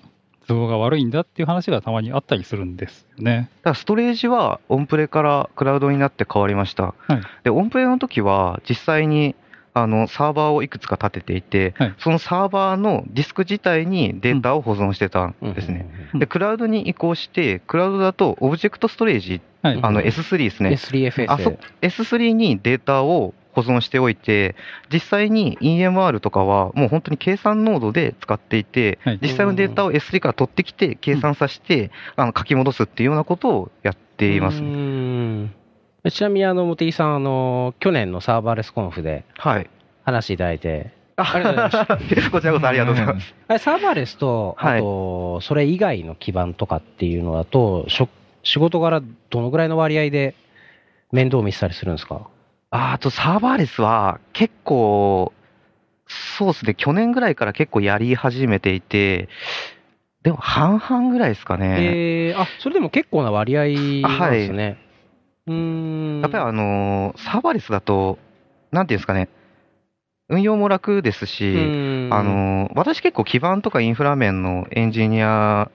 [0.49, 3.51] 都合が悪いんだっていう話がたまにあったりするんですよね。
[3.63, 6.95] だストレージはオンプレからクラウドになって変わりました。
[7.07, 9.37] はいで、オンプレの時は実際に
[9.77, 15.87] あのサーバーをいくつか立てていて、はいそのサーバーのディスク自体にデータを保存してたんですね。
[16.15, 19.81] うんで、クラウドに移行して、クラウドだとオブジェクトストレージ、はい。
[19.83, 20.71] あの S3 ですね。
[20.71, 21.27] S3FS。
[21.29, 24.55] あそ S3 にデータを保存しておいて、
[24.93, 35.49] 実際に EMR とかはもう本当に計算ノードで使っていて、はい実際のデータを S3 から取ってきて、計算させて、あの書き戻すっていうようなことをやっていますう。
[36.09, 39.71] んちなみに、あの、茂木さん、あの、去年のサーバーレスコンフではい。
[40.05, 41.97] 話していただいて、あありがとうございま
[42.31, 43.35] こちらこそありがとうございます。
[43.49, 48.09] あれサーバーレスと、はいあと、それ以外の基盤とかっていうのだと、しょ
[48.43, 49.01] 仕事柄
[49.31, 50.35] どのぐらいの割合で
[51.13, 52.29] 面倒見せたりするんですか？
[52.71, 55.33] ああとサーバーレスは結構、
[56.07, 59.29] そうですね、去年ぐらいから結構やり始めていて、
[60.23, 62.31] でも半々ぐらいですかね。
[62.31, 63.63] えー、あ、それでも結構な割合
[64.07, 64.77] なんですね。
[65.47, 66.21] うーん。
[66.23, 68.19] やっぱりあのーサーバーレスだと、
[68.73, 69.29] なんていうんですかね、
[70.29, 71.55] 運用も楽ですし、
[72.13, 75.71] あのー私結構基盤とかインフラ面のエンジニア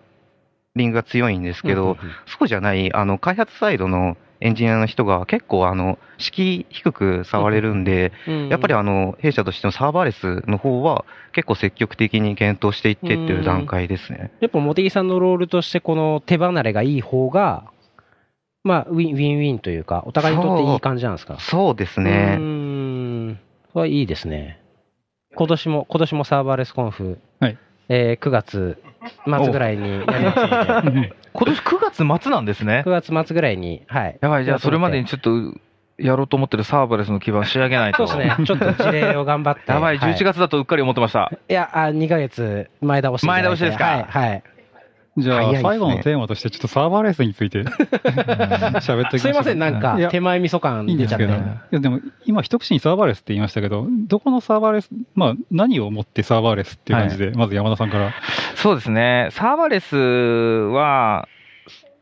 [0.76, 8.11] リングが強いんですけど、そうじゃない、あの、開発サイドのエンジニアの人が結構あの、敷居低く触れるんで、
[8.49, 14.32] やっぱりあの、弊社としてのサーバーレスの方は結構積極的に検討していってっていう段階ですね。
[14.39, 17.65] やっぱ茂木さんのロールとして、この手離れがいい方が、
[18.70, 21.38] まあ、ウィンウィンウィンというか、お互いにとっていい感じなんですか？
[21.39, 22.36] そうですうーね。
[23.34, 23.39] ん。
[23.74, 24.59] それはいいですね。
[25.36, 27.57] 今年も、今年も Serverlessconf、はい
[27.89, 28.78] えー9月
[29.26, 32.84] 末ぐらいにやりますので、 今年9月末なんですね。
[32.86, 34.17] 9月末ぐらいに、はい。
[34.22, 35.32] やばい、じゃあそれまでにちょっと
[35.97, 38.05] やろうと思ってるサーバーレスの基盤仕上げないと。
[38.07, 38.45] そうですね。
[38.45, 39.63] ちょっと事例を頑張って。
[39.72, 41.32] やばい、は11月だとうっかり思ってました。
[41.49, 43.26] いや、あ2ヶ月前倒し。
[43.26, 43.86] 前倒しですか？
[43.86, 44.05] はい。
[44.30, 44.43] はい。
[45.18, 48.03] じゃあ、最後のテーマとして、ちょっとサーバーレスについて 喋っていき
[48.74, 51.26] ましょうすいません、なんか手前味噌感出ちゃって。
[51.26, 51.28] い
[51.72, 58.14] やでも今、一口にサーバーレスって言いましたけど、どこのサーバーレス、まあ、何をもってサーバーレスっていう感じで、まず山田さんから。
[58.55, 59.30] そうですね。
[59.32, 61.28] サーバーレスは、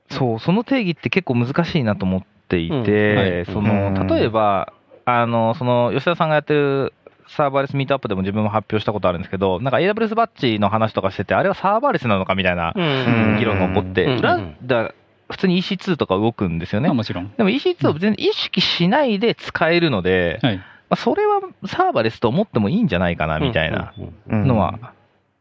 [0.10, 4.74] そう、その定義って結構難しいなと思っていて、うんはいそうんの、例えば、
[5.06, 6.94] あの、その、吉田さんがやってる
[7.30, 14.94] サーバーレスミートアップでも自分も発表したことあるんですけど、なんか AWS バッジの話とかしてて、あれはサーバーレスなのかみたいなうん議論が起こって、うん裏だ
[15.30, 16.96] 普通に EC2 とか動くんですよねまあ、。
[16.96, 17.34] もちろん。
[17.36, 20.58] でも EC2 を全然意識しないで使えるので、はい。
[20.58, 23.94] まあ、それはサーバーレスと思ってもいいんじゃないかなみたいな
[24.30, 24.94] うんのは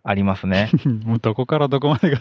[0.03, 0.71] ありますね。
[1.05, 2.21] もうどこからどこまでが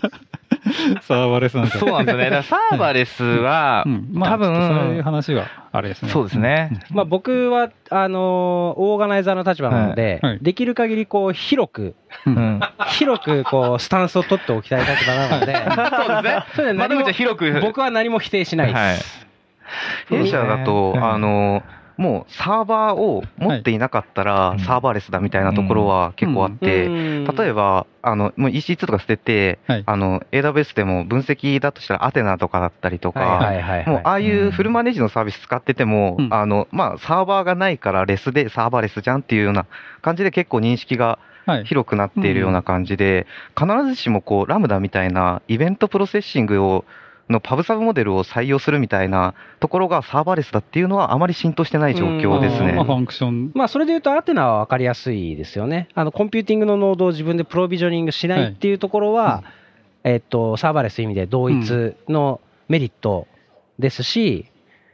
[1.01, 2.43] サーバーレスなんですかそうなんですよね。
[2.43, 6.09] サーバーレスはう、ん、まあ、多分そういう話は、あれですね。
[6.09, 6.71] そうですね。
[6.91, 11.95] まあ、僕は、あのーオーガナイザーの立場なので、はいはいできる限りこう広く、
[12.25, 12.29] う。
[12.29, 12.59] うんん。
[12.87, 15.53] 広くこうスタンスを取っておきたい立場なので、
[15.95, 16.43] そうですね。
[16.55, 17.59] それで何も窓口は広く。
[17.61, 19.25] 僕は何も否定しないです。
[20.09, 21.63] 弊社だと、はいあの、
[21.97, 24.59] もうサーバーを持っていなかったはい。
[24.59, 26.89] らサーバーレスだみたいなところは結構あって、
[27.37, 29.83] 例えば、ば、あの、もう EC2 とか捨てて、はい。
[29.85, 33.19] あの、AWS でも分析だとしたらアテナとかだったりとか、
[33.87, 36.27] もうああいうフルマネージのサービス使ってても、うん。
[36.31, 39.65] あの、まあ、サーバーがないからレスでサーバーレスじゃんっていうような
[40.01, 41.17] 感じで結構認識が
[41.47, 41.65] はい。
[41.65, 46.85] 広くなっているような感じで、必ずしもこう、ラムダみたいなイベントプロセッシングを、
[47.29, 52.85] の Pub/Sub モデルを採用するみたいなところがサーバーレスだっていうのはあまり浸透してない状況ですねまあ、。
[52.85, 53.51] ファンクション。
[53.55, 55.89] まあ、それで言うと、 Athena は分かりやすいですよね。
[55.95, 59.43] あの、コンピューティングのノードを自分でプロビジョニングしないっていうところは、
[60.03, 63.27] えっと、サーバーレス意味で同一のメリット
[63.79, 64.45] ですし、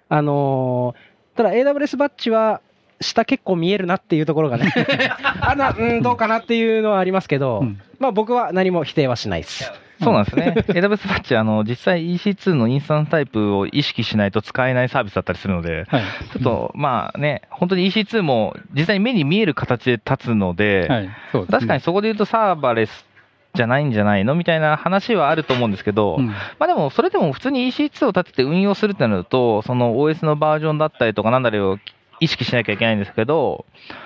[0.10, 2.62] あのーただ AWS Batch は、
[3.00, 4.72] 下結構見えるなっていうところがね、
[5.42, 9.72] あな、うん、どうかなっていうのはありますけど、うんまあ僕は何も否定はしないです。
[10.04, 10.56] そうなんですね。
[10.68, 16.04] AWS バッジ、あの、実際 EC2 のインスタントタイプを意識しないと使えないサービスだったりするので、はい。
[16.34, 21.10] ちょっと、まあね、本当に EC2 も実際に目に見える形で立つので、はい。
[21.50, 23.06] 確かにそこで言うとサーバーレス
[23.54, 31.78] じゃないんじゃないのみたいな話はあると思うんですけど、うんまあでも、それでも普通に EC2 を立てて運用するってなると、その OS のバージョンだったりとかなんだりを
[32.22, 33.66] 意識しなきゃいけないんですけど、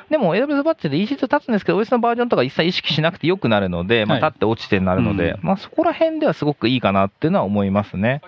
[0.10, 8.22] でも AWS バッジで EC2 立つんですけど、OS のバージョンとか一切意識しなくてよくなるので、まあはい立って落ちてになるので、うんまあそこら辺ではすごくいいかなっていうのは思いますね。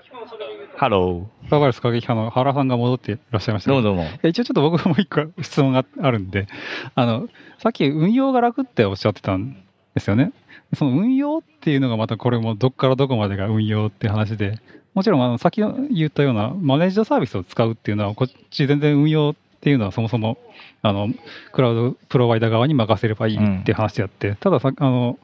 [0.75, 3.65] ハロサーバーレス過激派の原さんが戻っていらっしゃいましー。
[3.65, 4.19] たけどどうもどうも。
[4.23, 6.47] え一応ちょっと僕も一個質問があるんで、
[6.93, 9.53] あの、さっき運用が楽っておっしゃってたん
[9.95, 10.33] ですよね。
[10.75, 14.59] その運用っていうのがまたこれもどっからどこまでが運用って話で、
[14.93, 20.38] もちろんあの先の言ったようなマネージドサービスを使うっていうのは、こっち全然運用っていうのはそもそも、
[20.84, 21.10] あの、
[21.51, 25.18] クラウドプロバイダー側に任せればいいって話であって、たださ、あの、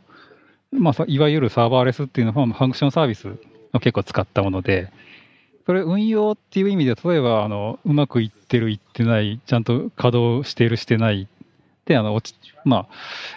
[0.71, 3.35] まあさ、いわゆるサーバーレスっていうのはファンクションサービス
[3.73, 4.91] を結構使ったもので、
[5.65, 11.27] それ運用っていう意味で、例えば、あの、うまくいってる、いってない、ちゃんと稼働してる、してない、
[11.85, 12.87] で、あの、落ち、まあ、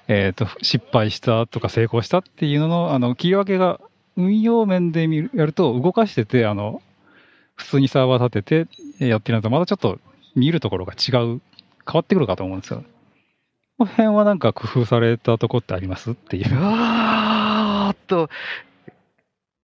[0.08, 3.80] えっ、と、失敗したとか成功したっていうのの、あの、切り分けが、
[4.16, 6.82] 運用面で見るやると、動かしてて、あの、
[7.54, 8.70] 普通にサーバー立てて
[9.00, 9.98] えーやってるのと、またちょっと
[10.36, 11.40] 見るところが違う、
[11.90, 12.84] 変わってくるかと思うんですよ。
[13.78, 16.56] この辺はなんか工夫されたとこってありますっていう。
[16.56, 18.30] うわーっと、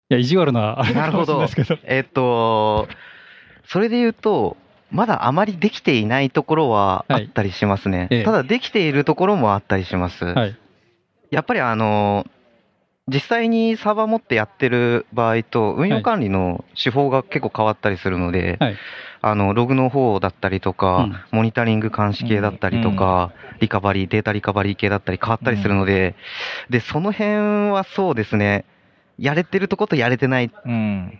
[0.09, 1.77] いや、意地悪な、あれないですけど。
[1.83, 2.87] えっと、
[3.65, 4.57] それで言うと、
[4.89, 8.07] まだあまりできていないところはあったりしますね。
[8.11, 10.25] ええただできているところもあったりします。
[10.25, 10.57] はい。
[11.29, 12.27] やっぱりあの、
[13.11, 18.77] 実際にサーバー持ってやってる場合と、運用管理の手法が結構変わったりするので、はい。
[19.23, 21.15] あの、ログの方だったりとか、うん。
[21.31, 26.15] モニタリング監視系だったりとか、リカバリー、データリカバリー系だったり変わったりするので、
[26.69, 28.65] で、その辺はそうですね、
[29.19, 31.19] やれてるとことやれてないうん。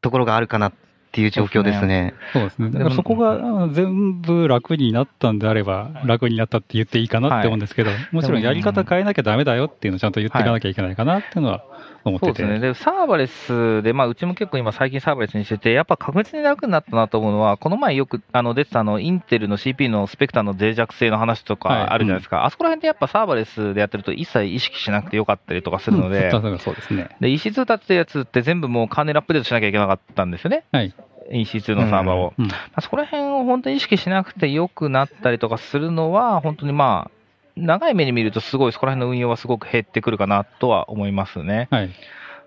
[0.00, 0.72] ところがあるかな
[1.14, 2.14] っっていう状況ですね。
[2.32, 2.70] そうですね。
[2.70, 11.64] だからそこが全部楽になったんであれば、楽になったって言っていいかなって思うんですけど、もちろんやり方変えなきゃダメだよっていうのをちゃんと言っていかなきゃいけないかなっていうのは
[12.04, 12.42] 思ってて。
[12.42, 12.68] そうですね。
[12.68, 22.44] で、サーバレスで、まあ、うちも結構今最近サーバレスにしてて、やっぱ確実に楽になったなと思うのは、この前よくあの出てたあの、インテルの CPU のスペクターの脆弱性の話とかあるじゃないですか。
[22.44, 27.16] あそこら辺でやっぱサーバレスでやってると一切意識しなくてよかったりとかするので、うんそうですね。
[27.20, 30.64] で、EC2 立てたやつって全部もうカーネルアップデートしなきゃいけなかったんですよね。
[30.72, 30.94] はい。
[31.32, 32.34] EC2 のサーバーを。
[32.38, 37.23] うんまあそこら辺を本当に意識しなくて良くなったりとかするのは、本当にまあ、
[37.56, 41.68] 長い目に見るとすごいそこら辺の運用はすごく減ってくるかなとは思いますね。
[41.70, 41.90] はい。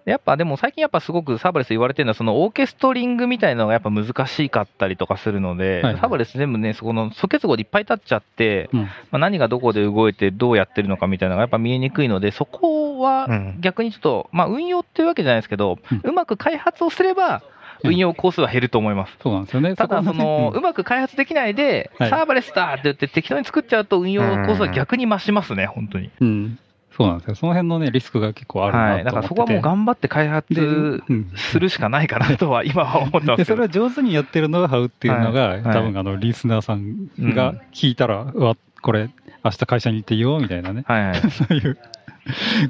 [0.08, 17.44] でやっぱでも最近やっぱすごくサーバレス言われてるのはそのオーケストリングみたいなのがやっぱ難しかったりとかするので、はいサーバレス全部ね、そこの素結合でいっぱい立っちゃって、うんまあ、何がどこで動いてどうやってるのかみたいなのがやっぱ見えにくいので、そこはうん逆にちょっと、まあ運用っていうわけじゃないですけど、うんうまく開発をすれば
[17.84, 19.18] 運用工数は減ると思います。
[19.22, 19.76] そうなんですよね。
[19.76, 26.10] ただ、その、うまく開発できないで、はいサーバレスだって言って適当に作っちゃうと運用コストは逆に増しますね、本当に。
[26.22, 26.60] うん。
[26.98, 27.36] そうなんですよ。
[27.36, 29.04] その辺のね、リスクが結構あるなと思ってて。
[29.04, 29.06] はい。
[29.06, 33.70] だからそこはもう頑張って開で発うんするしかないかなとは今は思ってますで、けどそれは。
[33.70, 39.10] 上手にやってるノウハウっていうのが、はい多分あの、リスナーさんが聞いたら、うわ、これ、
[39.44, 41.16] 明日会社に行っていいよ、みたいなね、はいはい。
[41.30, 41.78] そういう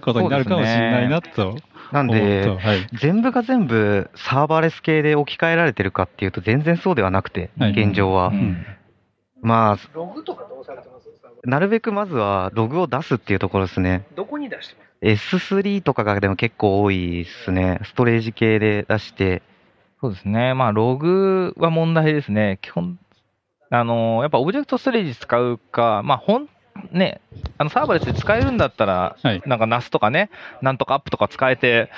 [0.01, 1.58] ことになるかもしれないなと
[1.92, 2.88] なんで、はい。
[2.94, 8.28] 全部が全部サーバーレス系で置き換えられてるかっていうと全然そうではなくて、はい現状は。
[8.28, 8.66] うん
[9.42, 11.08] まあ、ログとかどうされてます？
[11.44, 14.06] なるべくまずはログを出すっていうところですね。
[14.16, 14.88] どこに出してます
[15.38, 17.80] S3 とかがでも結構多いですね。
[17.84, 19.44] ストレージ系で出して。
[20.02, 20.56] そうですね。
[20.56, 22.58] まあ、ログは問題ですね。
[22.62, 23.00] 基本、
[23.70, 26.50] あの、やっぱオブジェクトストレージ使うか、まあ、ほん、
[26.91, 27.21] ね、
[27.57, 30.30] あのサーバレスで使えるんだったら、はいなんか NAS とかね、
[30.61, 31.89] なんとかアップとか使えて、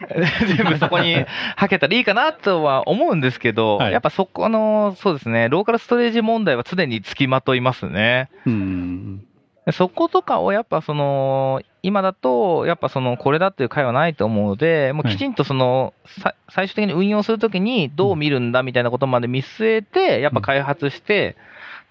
[0.56, 1.24] 全部そこに
[1.56, 8.30] はけたらいいかなとは思うんですけど、はいやっぱそこの、そうですね、ローカルストレージ問題は常につきまといますね。
[8.46, 9.24] うん。
[9.72, 21.36] そことかをやっぱその、今だと、やっぱその、これだっていう回はないと思うので、もうきちんとその、さ最終的に運用するときにどう見るんだみたいなことまで見据えて、やっぱ開発して、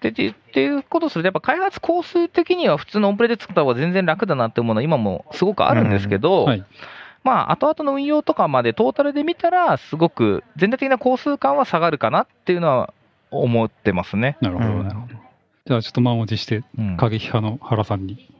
[0.00, 6.64] で、ってっていうことをすると、やっぱ開発工数的には普通のオンプレで作った方が全然楽だなって思うのは今もすごくあるんですけど、はい。
[7.22, 12.94] まあ、後々の運用とかまでトータルで見たら、すごく全体的な工数感は下がるかなっていうのは
[13.30, 14.38] 思ってますね。
[14.40, 14.84] なるほど、うん。
[14.84, 15.14] なるほど。
[15.66, 16.96] じゃあ、ちょっと満を持して、うん。
[16.96, 18.30] 過激派の原さんに、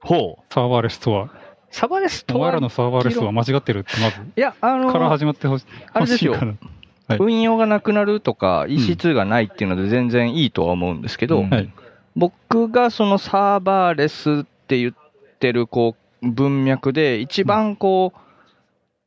[0.00, 0.54] ほう。
[0.54, 1.30] サーバーレスとは、
[1.70, 6.34] サバレスとはお前らのサーバーレスは間違ってるって、まず、いや、あのから始まってほしあれですよ。
[6.34, 6.70] 欲しいかな
[7.08, 7.18] はい。
[7.20, 11.50] 運用がなくなるとか、EC2 がないっていうので全然いいとは思うんですけど、うん。
[11.50, 11.70] はい。
[12.16, 14.94] 僕がそのサーバーレスって言っ
[15.38, 18.18] てるこう文脈で一番こう、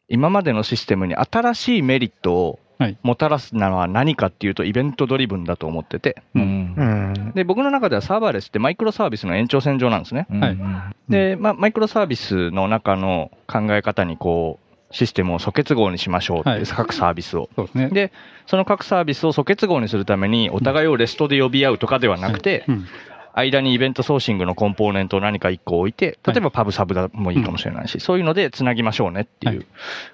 [0.09, 2.97] 今までのシステムに新しいメリットをはい。
[3.01, 6.75] もたらすのは何かっていうとイベントドリブンだと思ってて、うん。
[6.77, 7.31] うん。
[7.33, 10.27] で、僕の中ではサーバーレスってマイクロサービスの延長線上なんですね。
[11.09, 17.49] で、まあ、マイクロサービスの中の考え方にこう、システムを素結合にしましょうって、はい各サービスを。
[17.55, 17.89] そうですね。
[17.89, 18.11] で、
[18.45, 22.85] その各サービスを素結合にするために、お互いをレストで呼び合うとかではなくて、うん。
[23.33, 29.65] 間にイベントソーシングのコンポーネントを何か1個置いて、例えばパブサブだもいいかもしれないし、そういうのでつなぎましょうねっていう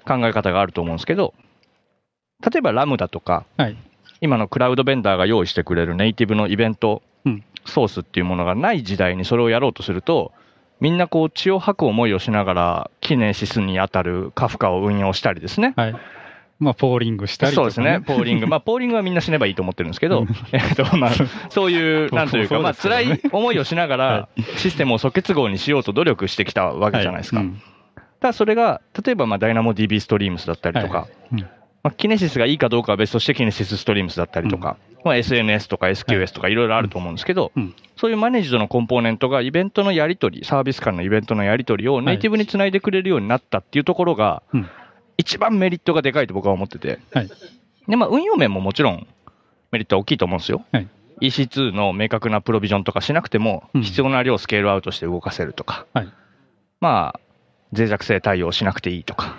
[0.06, 1.32] 考え方があると思うんですけど、
[2.42, 3.76] 例えばラムダとか、はい。
[4.20, 10.32] 今のクラウドベンダーが用意してくれるネイティブのイベントうんソースっていうものがない時代にそれをやろうとすると、
[10.80, 15.74] みんなこう血を吐く思いをしながら、キネシスに当たるカフカを運用したりですね。
[15.76, 15.96] はい。
[16.60, 18.46] まあ、ポーリングしたりとか、そうですね、ポーリング。
[18.46, 21.10] まあ、ポーリングはみんな死ねばいいと思ってるんですけど、 えっと、まあ、
[21.50, 27.38] そういう、 なんというか、まあ、辛い思いをしながら、システムを素結合にしようと努力してきたわけじゃないですか。
[27.38, 27.62] はうん。
[28.20, 31.46] ただそれが、例えば、まあ、ダイナモ DB ストリームスだったりとか、うん
[31.84, 37.74] まあ、キネシスがいいかどうかは別として、キネシスストリームスだったりとか、まあ、SNS とか SQS とかいろいろあると思うんですけど、うん。
[37.96, 44.68] そういうマネージドのコンポーネントがイベントのやり取り、サービス間のイベントのやり取りをネイティブにつないでくれるようになったっていうところがうん、
[45.18, 47.30] 一番メリットがでかいと僕は思ってて、はい。
[47.86, 49.06] で、まあ、運用面ももちろん
[49.70, 50.64] メリットは大きいと思うんですよ。
[50.72, 50.88] はい。
[51.20, 53.82] EC2 の明確なプロビジョンとかしなくても、うん。
[53.82, 56.08] 必要な量をスケールアウトして動かせるとか、はい。
[56.80, 57.20] まあ、
[57.76, 59.36] 脆弱性対応しなくていいとか、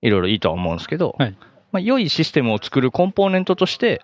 [0.00, 1.36] いろいろいいとは思うんですけど、はい
[1.72, 4.02] まあ、良いシステムを作るコンポーネントとして、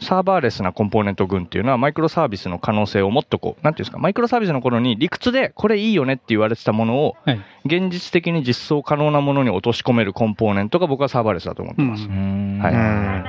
[0.00, 12.04] サーバーレスなコンポーネント群っていうのは、マイクロサービスの可能性をもっとこう、なんていうんですか、マイクロサービスの頃に理屈でこれいいよねって言われてたものを、はい現実的に実装可能なものに落とし込めるコンポーネントが僕はサーバーレスだと思ってます。
[12.04, 13.24] うんはいうん。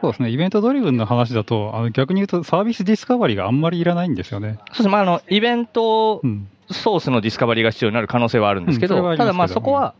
[0.00, 0.30] そうですね。
[0.30, 4.58] イベントドリブンの話だと、あの逆に言うとサービスディスカバリーがあんまりいらないんですよね。
[4.58, 6.48] そうですね、まあ、あの、イベントうん。
[6.70, 9.94] ソースのディスカバリーが必要になる可能性はあるんですけど、うんけどただまあそこは、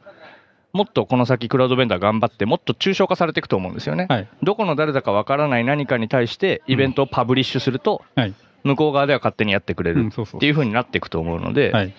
[0.72, 4.06] もっとこの先クラウドベンダー頑張って、もっと抽象化されていくと思うんですよね。
[4.08, 4.28] はい。
[4.42, 8.34] どこの誰だかわからない何かに対してイベントをパブリッシュすると、はい。
[8.64, 10.38] 向こう側では勝手にやってくれるうん、そうそう。
[10.38, 11.94] っていう風になっていくと思うので、はい。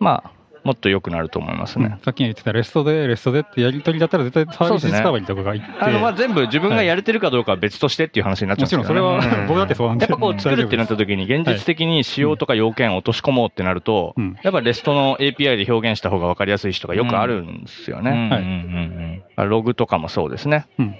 [0.00, 0.30] まあ、
[0.64, 1.98] もっと良くなると思いますね。
[2.04, 9.00] さっき言ってた REST で、 REST でってやりとりだったら絶対サービスディスカバリーとかがいって、あのまあ全部自分がやれてるかどうかは別としてっていう話になっちゃうんですよね。
[9.00, 10.04] もちろんそれは、うん 僕だってそうなんで。
[10.04, 19.22] やっぱこう作るってなった時に現実的に仕様とか要件を落とし込もうってなると、うんやっぱレストの API で表現した方が分かりやすい人がよくあるんですよね。
[19.36, 20.66] ログとかもそうですね。
[20.78, 20.94] うん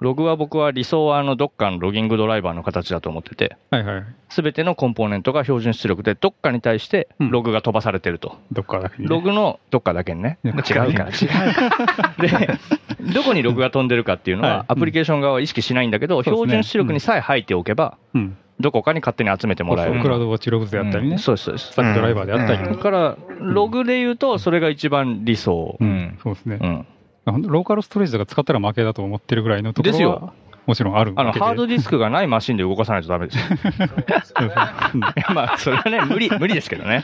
[0.00, 4.04] ログは僕は理想はあのどっかのロギングドライバーの形だと思ってて、はいはい。
[4.30, 8.38] すべてのコンポーネントが標準出力で、どっかに対してうんログが飛ばされてると。
[8.50, 10.38] どっかだけにね、ログのどっかだけにね。
[10.44, 11.08] 違うから、違うか
[12.18, 12.28] ら。
[12.48, 12.58] で、
[13.12, 18.36] どこにログが飛んでるかっていうのはいは、アプリケーション側は意識しないんだけど、そうですね標準出力にさえ入っておけば、うん。
[18.60, 20.00] どこかに勝手に集めてもらえる。
[20.00, 21.18] クラウドウォッチログズであったりね。
[21.18, 21.72] そうです、そうです。
[21.72, 25.76] さっきドライバーであったりうんだから、ログで言うと、それが一番理想。
[25.80, 26.18] ううんん。
[26.22, 26.84] そうですね。
[27.26, 30.32] ローカルストレージとか使ったら負けだと思ってるぐらいのところはですよ
[30.66, 33.44] もちろんあるあの、ハードディスクがないマシンで動かさないとダメですよ。
[35.34, 37.02] まあ、それはね、無理、無理ですけどね。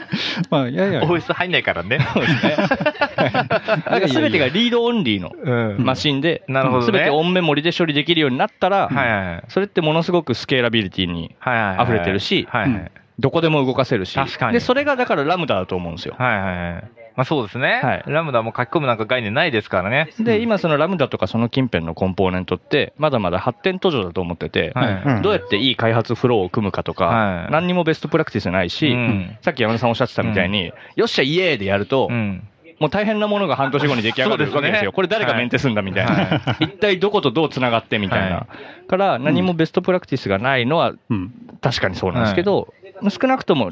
[0.50, 1.98] まあ、いやいや、OS 入んないからね。
[2.12, 2.56] そうですね。
[2.56, 9.42] だから全てがリードオンリーのうんマシンで、なるほどね全てオンメモリで処理できるようになったら。
[9.48, 11.84] それってものすごくスケーラビリティにはいはいはい。
[11.84, 12.90] 溢れてるしはいはい。
[13.18, 16.14] どこでも動かせるし、確かにで、それがだからラムダだと思うんですよ。
[16.18, 16.90] はいはいはい。
[17.16, 17.80] まあそうですね。
[17.82, 20.10] はいラムダも書き込むなんか概念ないですからね。
[20.20, 25.02] で、今そのラムダとかその近辺のコンポーネントって、まだまだ発展途上だと思ってて、はい。
[25.16, 32.46] うんどうやっていい開発フローを組むかとか、はい何にもベストプラクティスないし、うんさっき山田さんおっしゃってたみたいに、よっしゃイエーイでやると、うん。
[32.78, 34.92] もう大変なものが半年後に出来上がるわけですよ。
[34.92, 36.12] これ誰がメンテすんだみたいな。
[36.12, 38.36] は一体どことどう繋がってみたいな。
[38.36, 38.46] は
[38.88, 41.32] から何もベストプラクティスがないのはうん。
[41.60, 42.72] 確かにそうなんですけど、
[43.08, 43.70] 少なくとも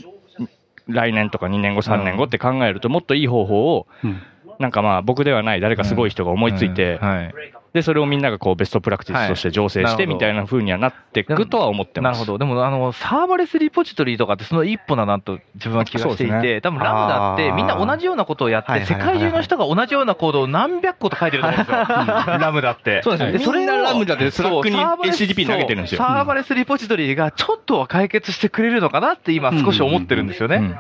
[0.89, 4.23] 来年とか2年後3年後って考えるともっといい方法をうん。
[4.59, 7.35] なんかまあ僕ではない誰かすごい人が思いついて、はい。
[7.75, 12.19] で、それをみんながこうベストプラクティスとして醸成はいしてみたいな風にはなっていくとは思ってます。
[12.19, 12.39] なるほど。
[12.39, 21.77] でも、あの、サーバレスリポジトリとかってその一歩だなと自分は気がしていて、ね多分 Lambda ってみんな同じようなことをやって、世界中の人が同じようなコードを何百個と書いてると思うんですよ。
[22.39, 23.03] Lambda って。
[23.03, 23.39] そうですね。
[23.41, 25.99] それをみんな Lambda で Slack に HTTP 投げてるんですよ。
[25.99, 30.77] サーバレスリポジトリがちょっとは解決してくれるのかなって今少し思ってるんですよね。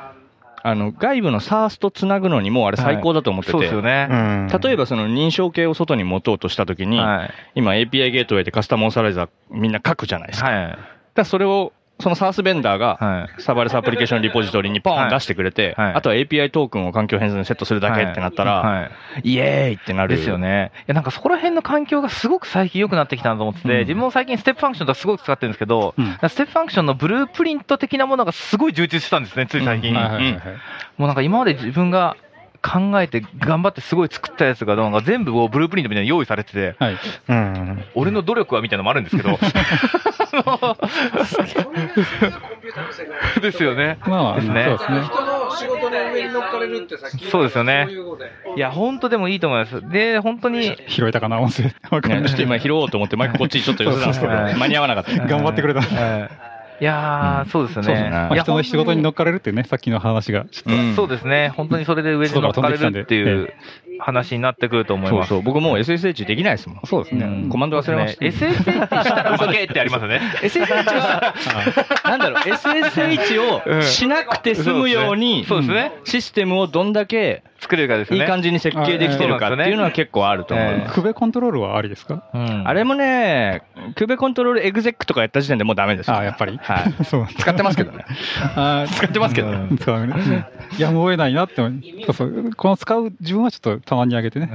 [0.65, 4.09] うんあの、外部の SARS とつなぐのにもうあれ最高だと思ってて、そうですよね。
[4.11, 7.31] うん例えばその認証系を外に持とうとしたときに、はい。
[7.55, 10.49] 今 API ゲートウェイでカスタムオーサライザーみんな書くじゃないですか。
[10.51, 10.79] だかはい。
[11.15, 13.42] らそれを、その SARS ベンダーが、はい。
[13.43, 18.90] Serverless Application Repository にポーンはい出してくれて、はいあとは API トークンを環境変数にセットするだけってなったら、は
[19.24, 19.30] い。
[19.30, 20.16] イエーイってなる。
[20.16, 20.38] ですよ。
[20.38, 20.72] ね。
[20.80, 29.95] いや、なんかそこら辺の環境がすごく最近良くなってきたなと思ってて、うん自分も最近 Step Functions とかすごく使ってるんですけど、うん Step Functions の blueprint 的なものがすごい充実したんですね、つい最近。
[29.95, 32.16] もうなんか今まで自分が
[32.65, 36.97] 考えて頑張ってすごい作ったやつがなんか全部こうブループリントみたいなの用意されてて、はい。
[37.29, 37.85] うん。
[37.95, 39.39] 俺の努力はみたいなのもあるんですけど。
[43.43, 43.99] ですよね。
[44.07, 45.03] まあ、ですねそうですね。
[45.05, 47.89] 人の仕事の上に乗っかれるってさっきそうですよね
[48.57, 49.87] いや、本当でもいいと思います。
[49.91, 51.65] で、本当に、拾えたかな、音声。
[51.91, 55.27] わかんね、ないちょっと今拾おうと思って、マイクこっちにちょっと寄せたんですけど、間に合わなかった。
[55.27, 55.81] 頑張ってくれた。
[56.81, 58.29] いやー、そうですよね。
[58.41, 61.51] 人の仕事に乗っ本かれるっていうね、さっきの話が、ちょっと、うんそうですね。
[61.51, 63.53] 本当にそれで上に乗っかれるっていう
[64.01, 65.29] 話になってくると思います。
[65.29, 65.43] そうそう。
[65.43, 66.81] 僕もう SSH できないですもん。
[66.85, 67.27] そうですね。
[67.27, 68.25] うんコマンド忘れました。
[68.25, 70.20] SSH したら負けってありますよね。
[70.43, 71.35] SSH は、
[72.05, 75.93] なんだろう、SSH をしなくて済むように、そうですね。
[76.05, 78.25] システムをどんだけ作れるかですよね。
[78.25, 80.95] いい感じに設計できてるかっていうのは結構あると思います。
[80.95, 82.25] クベコントロールはありですか？
[82.35, 83.62] うんあれもね、
[83.97, 86.15] クベコントロールエグゼックとかやった時点でもうダメですよ。
[86.17, 86.59] ああ、やっぱり。
[86.62, 86.95] はい。
[87.39, 88.05] 使ってますけどね。
[88.57, 89.77] あー使ってますけどね。
[89.79, 90.15] 使うね。
[90.79, 91.73] やむを得ないなって思う。
[92.07, 92.51] そうそう。
[92.57, 94.51] この使う自分はちょっとたまに上げてね。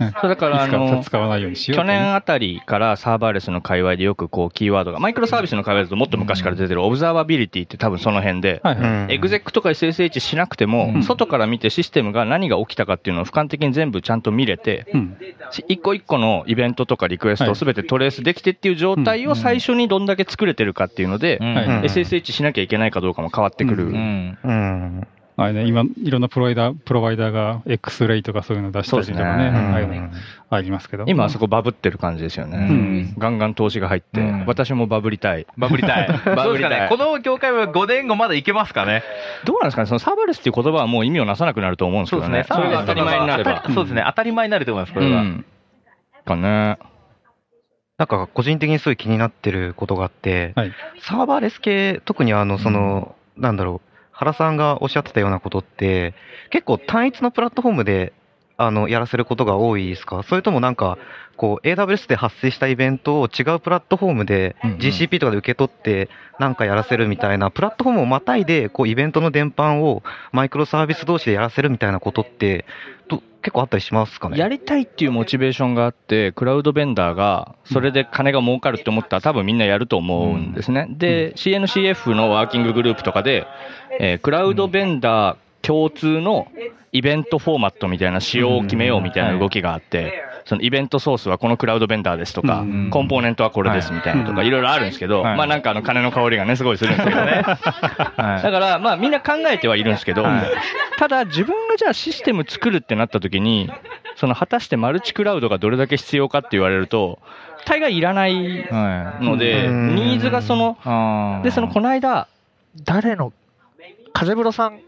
[0.00, 0.68] うんそうだから、あ
[1.02, 1.84] 使わないようにしよう去。
[1.84, 8.60] 年あたりからサーバーレスの界隈でよくこうキーワードが、マイクロサービスの界隈だともっと昔から出てるオブザーバビリティって多分その辺で、
[9.08, 15.16] エグゼックとか SSH しなくても、うん外から見てシステムが何が起きたかっていうのを俯瞰的に全部ちゃんと見れて、うん。
[15.50, 21.54] し一個一個のイベントとかリクエストをすべてトレースできてっていう状態を最初にどんだけ作れてるかっていうので、うん。
[21.54, 23.92] はいうん SSH しなきゃいけないかどうかも変わってくる。
[25.38, 25.48] ううん。
[25.48, 25.50] うん。
[25.50, 30.10] あれね、今、いろんなプロバイダー、プロバイダーが X レイとかそういうの出したりとかね、そうですねああいうの
[30.50, 31.04] ありますけど。
[31.06, 32.58] 今あそこバブってる感じですよね。
[32.58, 35.46] んガンガン投資が入って、うん私もバブりたい。
[35.56, 36.08] バブりたい。
[36.08, 36.86] バブりたいどうですかね。
[36.88, 39.02] この業界は5年後まだいけますかね。
[39.44, 42.44] どうなんですかね、そのサーバーレスっていう言葉はもう意味をなさなくなると思うんですけどね。
[42.48, 43.64] それが当たり前になれば。
[43.74, 44.04] そうですね。
[44.06, 45.22] 当たり前になると思います、こうれは。
[45.22, 45.44] ん。
[46.28, 46.78] かね。
[47.98, 53.87] なんか個人的にすごい気になってることがあって、はいサーバーレス系、特にあの、その、なんだろう、
[54.18, 56.12] 原さんがおっしゃってたようなことって、
[56.50, 58.12] 結構単一のプラットフォームで
[58.60, 60.24] あの、やらせることが多いですか？
[60.24, 60.98] それともなんか、
[61.36, 66.08] こう、AWS で発生したイベントを違うプラットフォームで GCP とかで受け取って、
[66.40, 70.02] なんかやらせるみたいな、プラットフォームをまたいで、こう、イベントの伝播を
[70.32, 72.64] マイクロサービス同士でやらせるみたいなことって、
[73.06, 74.38] ど結構あったりしますかね？
[74.38, 80.86] やりたいっていうモチベーションがあって、クラウドベンダーが、それで金が儲かるって思ったら、多分みんなやると思うんですね。
[80.90, 83.46] で、CNCF のワーキンググループとかで、
[84.00, 86.48] えークラウドベンダー共通の
[86.92, 92.88] イベントフォーマットみたいな仕様を決めようみたいな動きがあって、そのイベントソースはこのクラウドベンダーですとか、うん。
[92.90, 95.36] コンポーネントはこれですみたいなとか、いろいろあるんですけど、はい。
[95.36, 97.22] まあなんかあの金の香りがね、すごいするんですけど。
[97.22, 97.42] ね。
[97.42, 98.42] はい。
[98.42, 100.42] だから、まあみんな考えてはいるんですけど、はい。
[100.96, 103.70] ただ自分がじゃあシステム作るってなった時に、
[104.16, 107.18] その果たしてマルチクラウドがどれだけ必要かって言われると、
[107.66, 109.24] 大概いらないはい。
[109.24, 112.26] ので、うんニーズがその、で、そのこの間、
[112.86, 113.34] 誰の、
[114.14, 114.80] 風風呂さん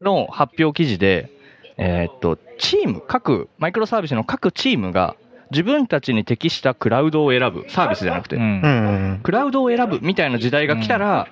[0.00, 1.30] の発表記事で、
[1.76, 5.16] えーっと、チーム、各、マイクロサービスの各チームが
[5.50, 11.28] 自分たちに適したクラウドを選ぶ、サービスじゃなくて、うんクラウドを選ぶみたいな時代が来たら、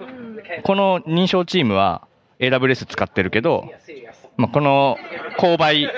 [0.62, 2.06] この認証チームは
[2.38, 3.70] AWS 使ってるけど、
[4.36, 4.96] まあ、この
[5.38, 5.88] 購買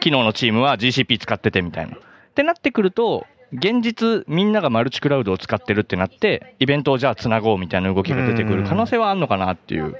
[0.00, 1.96] 機能のチームは GCP 使っててみたいな。
[1.96, 1.98] っ
[2.34, 9.96] てなってくると、現実みんながマルチクラウドを使ってるってなって、イベントをじゃあつなごうみたいな動きが出てくる可能性はあるのかなっていう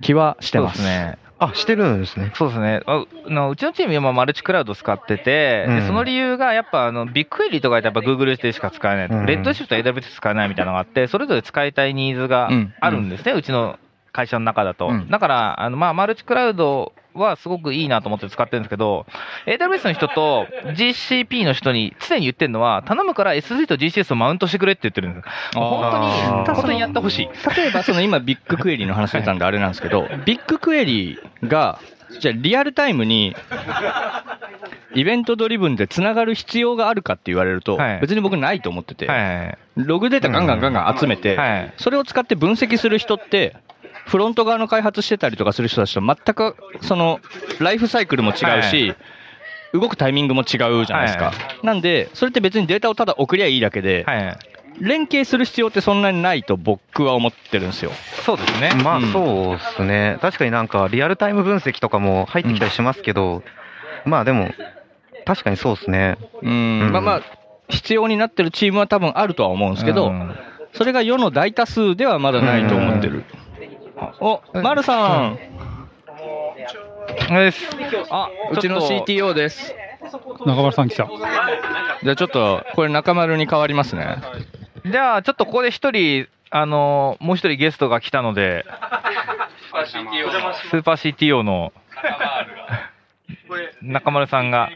[0.00, 0.74] 気はしてそうま。
[0.74, 1.18] すね。
[1.40, 2.32] あ、してるんですね。
[2.34, 2.82] そうですね。
[2.86, 13.78] あうのうちのチーム今マルチクラウド使ってて、うんでその理由がやっぱあのビッグクエリとかやっぱ Google でしか使えないと、うんレッドシフト AWS 使えないみたいなのがあって、それぞれ使いたいニーズがうんあるんですね、うちの
[14.12, 14.88] 会社の中だと。
[14.88, 19.06] うんだから、あのまあマルチクラウドはすごくいいなと思って使ってるんですけど、
[19.46, 20.46] AWS の人と
[20.76, 25.28] GCP の人に常に言ってるのは、頼むから S3 と GCS をマウントしてくれって言ってるんです。
[25.54, 27.28] 本当に本当にやってほしい。
[27.56, 31.80] 例えばその今ビッグクエリの話出たんであれなんですけど、ビッグクエリが、
[32.18, 33.36] じゃあリアルタイムに
[34.94, 39.58] イベントドリブンでつながる必要があるかって言われるとはい、別に僕ないと思ってて、はい。
[39.76, 41.74] ログデータガンガンガンガン集めて、はい。
[41.76, 43.56] それを使って分析する人って、
[44.10, 47.20] フロント側の開発してたりとかする人たちと全くその
[47.60, 48.92] ライフサイクルも違うし、
[49.72, 51.26] 動くタイミングも違うじゃないですか。
[51.26, 51.32] は
[51.62, 54.38] なんで、それって別にデータをただ送りゃいいだけで、はい。
[54.80, 57.92] 連携する必要ってそんなにないと僕は思ってるんですよ。
[58.26, 58.72] そうですね。
[58.82, 60.18] まあうんそうですね。
[60.20, 63.44] 確かになんかリアルタイム分析とかも入ってきたりしますけど、
[64.04, 64.50] まあでも、
[65.24, 66.18] 確かにそうですね。
[66.42, 67.22] うんうんまあまあ、
[67.68, 70.34] 必要になってるチームは多分あるとは思うんですけど、うん
[70.72, 73.24] それが世の大多数ではまだないと思ってる。
[74.20, 75.38] お、丸さん。
[77.28, 77.68] です。
[78.10, 79.74] あ、うちの CTO です。
[80.46, 81.08] 中村さん来た。
[82.02, 84.18] じゃあちょっと、これ中丸に変わりますね。
[84.84, 88.64] じゃあ、ちょっとここで一人、あのもう一人ゲストが来たので、
[89.86, 91.72] スーパー CTO の
[93.82, 94.70] 中丸さんが、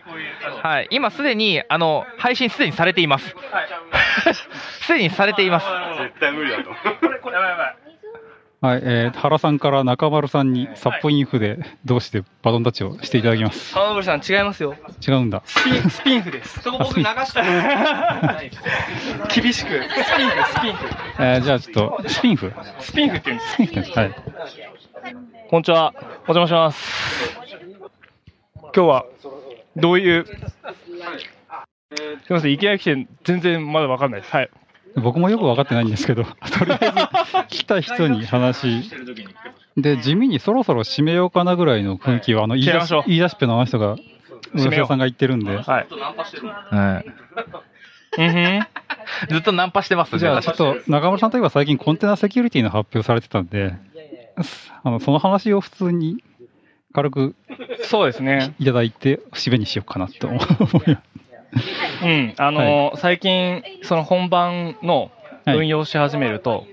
[0.63, 3.35] はい、今すでに、あの、配信すでにされています。
[4.87, 5.67] すでにされています。
[8.65, 13.75] はい、えー、原さんから中丸さんにサップインフで同士でバトンタッチをしていただきます？
[13.75, 14.75] 浜森さん違いますよ。
[15.07, 15.43] 違うんだ。
[15.45, 16.61] スピン、スピンフです。
[16.65, 17.43] そこ僕流した
[19.29, 19.69] 厳しく。
[19.69, 20.87] スピンフ、スピンフ。
[21.19, 22.55] えー、じゃあちょっと、スピンフ？
[22.79, 23.53] スピンフって言うんです。
[23.53, 23.99] スピンフです。
[23.99, 24.15] はい。
[25.51, 25.93] こんにちは。
[26.27, 27.39] お邪魔します。
[28.63, 29.05] 今日は、
[29.77, 30.33] どういう、す
[32.31, 34.33] みません、いきなり来て、全然まだわかんないです。
[34.33, 34.49] はい。
[34.97, 36.25] 僕もよく分かってないんですけど、
[36.59, 38.91] とりあえず来た人に話、
[39.77, 43.97] で、地味にそろそろ締めようかなぐらいの雰囲気は、あの、言い出し言い出しっぺのあの人が、
[44.87, 45.87] さんが言ってるんで、はい。
[49.29, 53.75] ずっとナンパしてますじゃあちょっと中村さんといえば最近コンテナセキュリティの発表されてたんで、
[54.85, 56.23] あのその話を普通に
[56.93, 57.35] 軽く
[57.83, 58.55] そうですね。
[58.61, 61.24] いただいて、締めにしようかなと思います。
[62.03, 62.35] うん。
[62.37, 65.11] あのー最近、その本番の
[65.47, 66.67] 運用し始めると、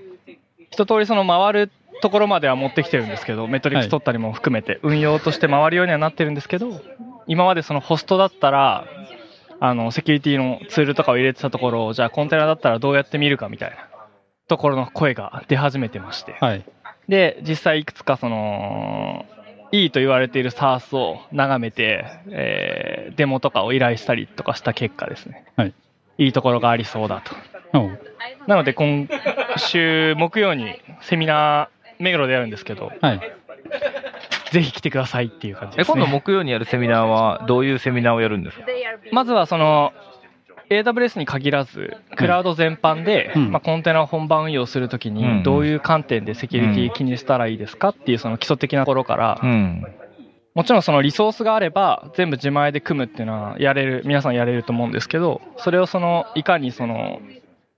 [0.70, 6.80] 一通りその回るところまでは持ってきてるんですけど、メトリックス取ったりも含めて、運用として回るようにはなってるんですけど、
[7.26, 8.86] 今までそのホストだったら、
[9.60, 13.76] あの、セキュリティのツールとかを入れてたところを、じゃあコンテナだったらどうやって見るかみたいな
[14.48, 16.32] ところの声が出始めてまして。
[16.40, 16.64] はい。
[17.08, 19.24] で、実際いくつかその、
[19.72, 25.44] いいと言われている SARS を眺めて、えーデモとかを依頼したりとかした結果ですね。
[25.56, 25.74] はい。
[26.18, 27.34] いいところがありそうだと。
[28.46, 29.08] なので今
[29.56, 33.20] 週木曜にセミナー、目黒でやるんですけど、はい。
[34.50, 35.94] ぜひ来てくださいっていう感じえ、です、ね。
[35.94, 38.66] 今度木曜にやるセミナーは、どういうセミナーをやるんですか？
[39.10, 39.92] まずはその
[40.80, 49.84] AWS に限らず、クラウド全般で、うんまあ、コンテナを本番運用するときうんに、どういう観点でセキュリティ気にしたらいいですかっていうその基礎的なところから、うん。
[50.54, 57.20] もちろんそのリソースがあれば全部自前で組むっていうのはやれる、皆さんやれると思うんですけど、それをその、いかにその、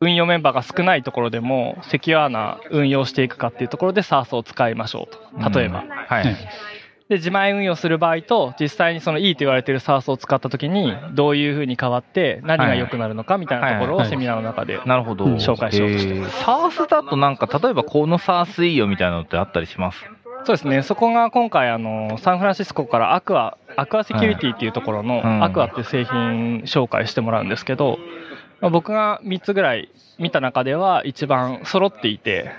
[0.00, 5.58] 運用メンバーが少ないところでもセキュアな運用していくかっていうところで SARS を使いましょうと。
[5.58, 5.82] 例えば。
[5.82, 6.36] うんはい。
[7.14, 14.06] で、自前運用する場合と、実際にそのいいと言われている SARS を使ったときに、どういうふうに変わって、何が良くなるのかみたいなところはい。
[14.06, 15.26] をセミナーの中でなるほど。
[15.36, 16.42] 紹介しようとしてます。
[16.42, 20.04] サースだとなんか、例えばこのサースいいよみたいなのってあったりします？
[20.44, 25.06] そうですね、そこが今回、あの、サンフランシスコからアクア、アクアセキュリティっていうところうん。
[25.06, 27.98] の、アクアっていう製品紹介してもらうんですけど、
[28.60, 32.50] まあ僕が3つぐらい見た中では一番揃っていて。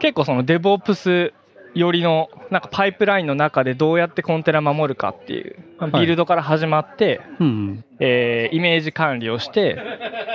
[0.00, 1.32] 結構その DevOps
[1.74, 7.84] よりの、なんかパイプラインの中でどうやってコンテナ守るかっていう、まあビルドから始まって、うん。
[8.00, 9.78] えーイメージ管理をして、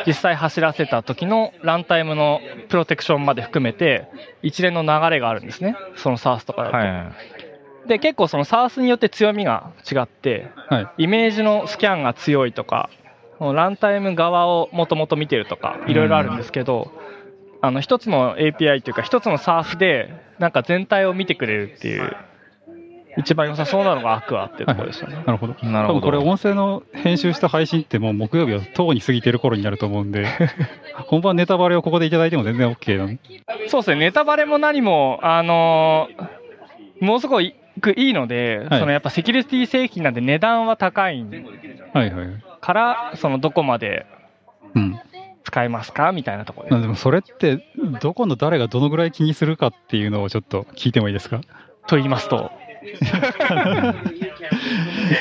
[0.06, 4.07] 実際走らせた時のランタイムのプロテクションまで含めて、
[4.41, 5.76] 一連の流れがあるんですね。
[5.95, 6.78] その SARS とかだと。
[6.78, 7.88] はい。
[7.88, 10.88] で、結構その SARS によって強みが違って、はい。
[11.03, 12.90] イメージのスキャンが強いとか、
[13.40, 16.91] ランタイム側をもともと見てるとか、いろいろあるんですけど、
[17.61, 22.15] あの、一つの API というか、一つの SARS で、なんか全体を見てくれるっていう、
[23.18, 25.15] 一番良さそうなのがアクアっていうところでしたね。
[25.26, 25.56] なるほど。
[25.64, 30.26] なるほど多分これ音声の編集した配信ってもう木曜日はとうに過ぎてる頃になると思うんで、
[31.07, 33.18] 本番ネタバレをここでいただいても全然 OK なの。
[33.68, 36.40] そうですね、ネタバレも何も、あのー
[37.02, 37.56] もうすごい
[37.95, 41.26] いいので、はいそのやっぱセキュリティ製品なんで値段は高い
[41.94, 42.27] はいはい。
[42.60, 44.06] から、そのどこまで
[44.76, 44.99] うん。
[45.44, 46.11] 使えますか？
[46.11, 47.64] みたいなところででもそれって、
[48.02, 51.41] どこの誰がどのぐらい気にするかっていうのをちょっと聞いてもいいですか？
[51.88, 52.52] と言いますと、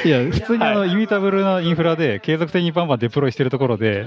[0.04, 4.06] いや、普通にあの、イミタブルなインフラで継続的にバンバンデプロイしてるところで、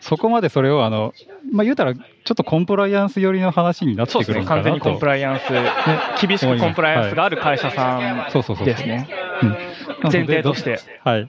[0.00, 1.12] そこまでそれをあの、
[1.52, 4.64] まあ、言うたら、ちょっとコンプライアンス寄りの話になってそうですね、くるのかなと。
[4.64, 5.42] 完全にコンプライアンス、
[6.26, 9.08] 厳しくコンプライアンスがある会社さそうそうそうそうんですね。
[9.42, 9.56] うん
[10.10, 10.80] 前提として。
[11.04, 11.28] はい。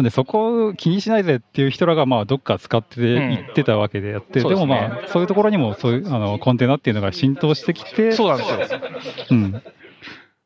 [0.00, 8.80] なんで、そこを気にしないぜっていう人らが、まあ、どっか使ってうんいってたわけであって、そうですねでもまあ、そういうところにも、そういう、あの、コンテナっていうのが浸透してきて、そうなんですよ。
[9.30, 9.62] うん。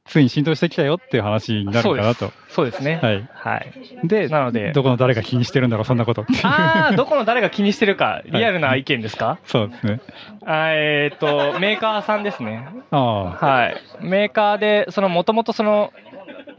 [0.06, 2.32] ついに浸透してきたよっていう話になるかなと。
[2.48, 2.98] そうですね。
[3.01, 3.28] はい。
[3.32, 3.72] はい。
[4.05, 6.26] で、なので、どこの誰が気にしてるんだろう、そんなこと。
[6.43, 10.01] ああ、どこの誰が気にしてるか、リアルな意見ですか、そうですね。
[10.44, 12.68] あーえーっと、メーカーさんですね。
[12.90, 12.98] あ
[13.40, 14.05] はい。
[14.05, 15.93] メーカーで、その、もともとその、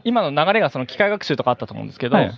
[0.06, 2.32] 今の流れがその機械学習とかあったと思うんですけど、はい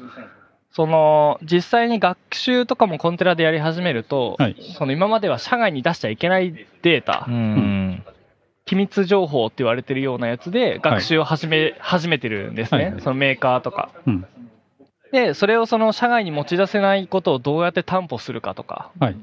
[0.73, 8.05] その、実際に学習とかもコンテナでやり始めると、はいその今までは社外に出しちゃいけないデータ、うん。
[8.65, 13.91] 機密情報って言われてるようなやつで学習を始め、始めてるんですね、はいはいそのメーカーとか。
[13.95, 14.01] あ。
[14.07, 14.27] うん。
[15.11, 19.17] で、それをその社外に持ち出せないことをどうやって担保するかとか、はい。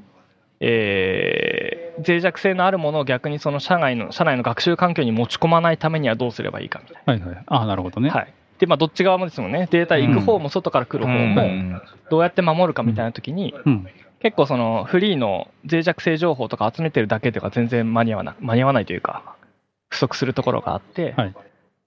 [0.58, 7.44] えー、脆弱性のあるものを逆にその社外の、社内の学習環境に持ち込まないためにはどうすればいいかみたいはいはい。
[7.46, 8.08] ああ、なるほどね。
[8.08, 8.14] な。
[8.14, 8.34] はい。
[8.58, 9.68] で、まあ、どっち側もですもんね。
[9.70, 13.86] データ行く方も外から来る方うも、んどうやって守るかみたいな時に、うん。
[14.20, 19.36] 結構そのフリーの脆弱性情報とか集めてるだけでは全然間に合わない、間に合わないというか、
[19.88, 21.34] 不足するところがあって、はい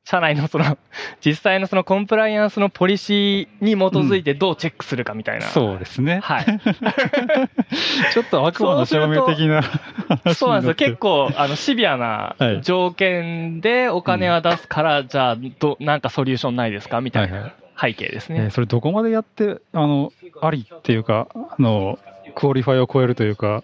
[0.10, 0.80] 社内のその、
[1.24, 5.46] 実際のそのコンプライアンスのポリシーに基づいてどうチェックするかみたいな。
[5.46, 6.20] そうですね。
[6.24, 6.46] はい。
[8.14, 9.62] ちょっと悪魔の証明的な
[10.26, 10.76] 話そうなんですよ。
[10.76, 11.30] 結構。
[11.30, 18.40] 構、あの、シビアなはい条件でお金は出すから、じゃあ、ど、なんかソリューションないですかみたいはいはな背景ですね。
[18.40, 20.12] えーそれどこまでやって、あの、
[20.42, 22.00] ありっていうか、あの、
[22.34, 23.64] qualify を超えるというか、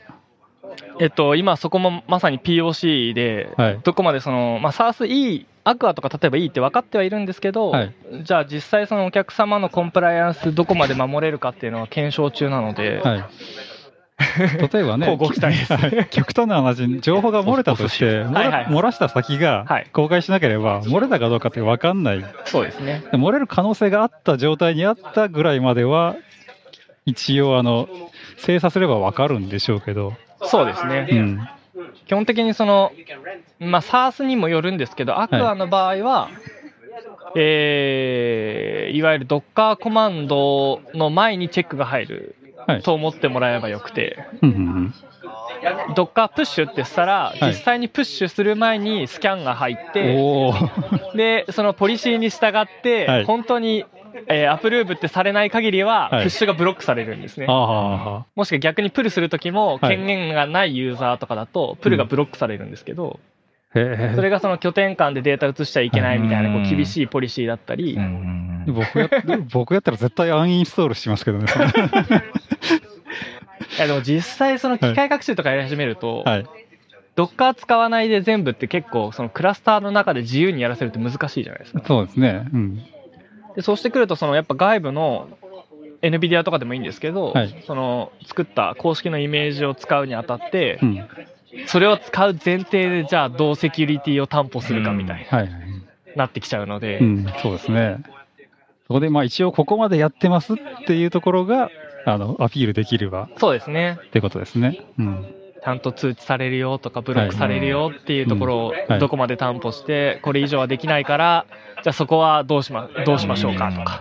[0.99, 3.79] えっと、今そこもまさに POC で、はい。
[3.83, 7.93] どこまでその、まあ、SARS いい、アクアとか例えばいいって分かってはいるんですけど、はい
[8.23, 13.23] じゃあ実際そのお客様のコンプライアンスどこまで守れるかっていうのは検証中なので、はい。
[14.71, 15.07] 例えばね、
[16.11, 22.25] 極端な話、情報が漏れたとして、 漏はいはいれ漏らした先がはい公開しなければ、漏れたかどうかって分かんない。
[22.45, 23.03] そうですね。
[23.11, 26.15] 漏れる可能性があった状態にあったぐらいまでは、
[27.05, 27.89] 一応、あの、
[28.37, 30.13] 精査すれば分かるんでしょうけど、
[30.43, 31.07] そうですね。
[31.09, 31.49] うん。
[32.05, 32.91] 基本的にその、
[33.59, 36.29] まあ、SARS にもよるんですけど、アクアの場合は、
[37.35, 42.35] えーいわゆる Docker コマンドの前にチェックが入る
[42.67, 42.81] はい。
[42.81, 44.93] と思ってもらえばよくて、うんうんうん。
[45.93, 47.45] Docker プッシュってしたら、い。
[47.45, 51.15] 実際にプッシュする前にスキャンが入って、おー。
[51.15, 53.25] で、そのポリシーに従って、はい。
[53.25, 53.85] 本当に、
[54.27, 57.47] えーアプローブってされない限りは、はいプッシュがブロックされるんですね。
[57.47, 63.19] はあもしくは逆にプルするときも、はい権限がないユーザーとかだと、プルがブロックされるんですけど、
[63.75, 67.97] へえそれがその拠点間でデータ移しちゃいけないみたいなこううん厳しいポリシーだったり、
[68.67, 69.09] 僕や
[69.51, 71.45] 僕やったら絶対アンインストールしますけどね。
[73.77, 76.45] いやでも実際その機械学習とかやり始めると、 はい。
[77.15, 81.81] ドッカー使わないで全部って結構そのクラスターの中で自由にやらせるって難しいじゃないですか。
[81.85, 82.45] そうですね。
[82.53, 82.85] うん。
[83.55, 85.29] でそうしてくるとそのやっぱ外部の
[86.01, 91.07] NVIDIA とかでもいいんですけど、はいその作った公式のイメージを使うにあたって、うん。
[91.67, 95.49] それを使う前提でじゃあどうセキュリティを担保するかみたいはい。
[95.49, 95.59] な、
[96.15, 97.99] なってきちゃうので、うん、そうですね。
[98.87, 101.71] そこで、まあ一応ここまでやってますっていうところが、
[102.05, 103.97] あの、アピールできればそうですね。
[104.07, 104.85] ってことですね。
[104.99, 105.44] うん。
[105.65, 111.47] ちゃんと通知されるよとか、ブロックされるよっていうところをどこまで担保して、これ以上はできないから、
[111.81, 113.99] じゃあそこはどうしまどうしましょうかとか。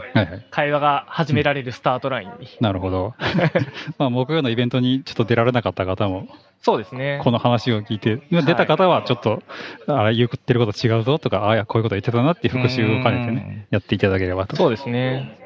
[0.50, 2.48] 会話が始められるスタートラインに。
[2.60, 3.14] なるほど。
[3.96, 6.28] まあ木曜のイベントにちょっと出られなかった方も、
[6.60, 7.18] そうですね。
[7.24, 9.42] この話を聞いて、今出た方はちょっと、
[9.86, 14.54] ああ、言ってること違うぞとか、ああ、いやこういうこと言ってたなっていう復習を兼ねてね、やっていただければと。
[14.56, 15.38] そうですね。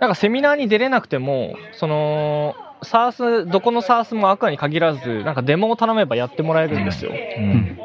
[0.00, 7.12] なんかセミナーに出れなくても、その、サース、どこのサースもアクアに限らず、なんかデモを頼めばやってもらえるんですよ。
[7.12, 7.78] うん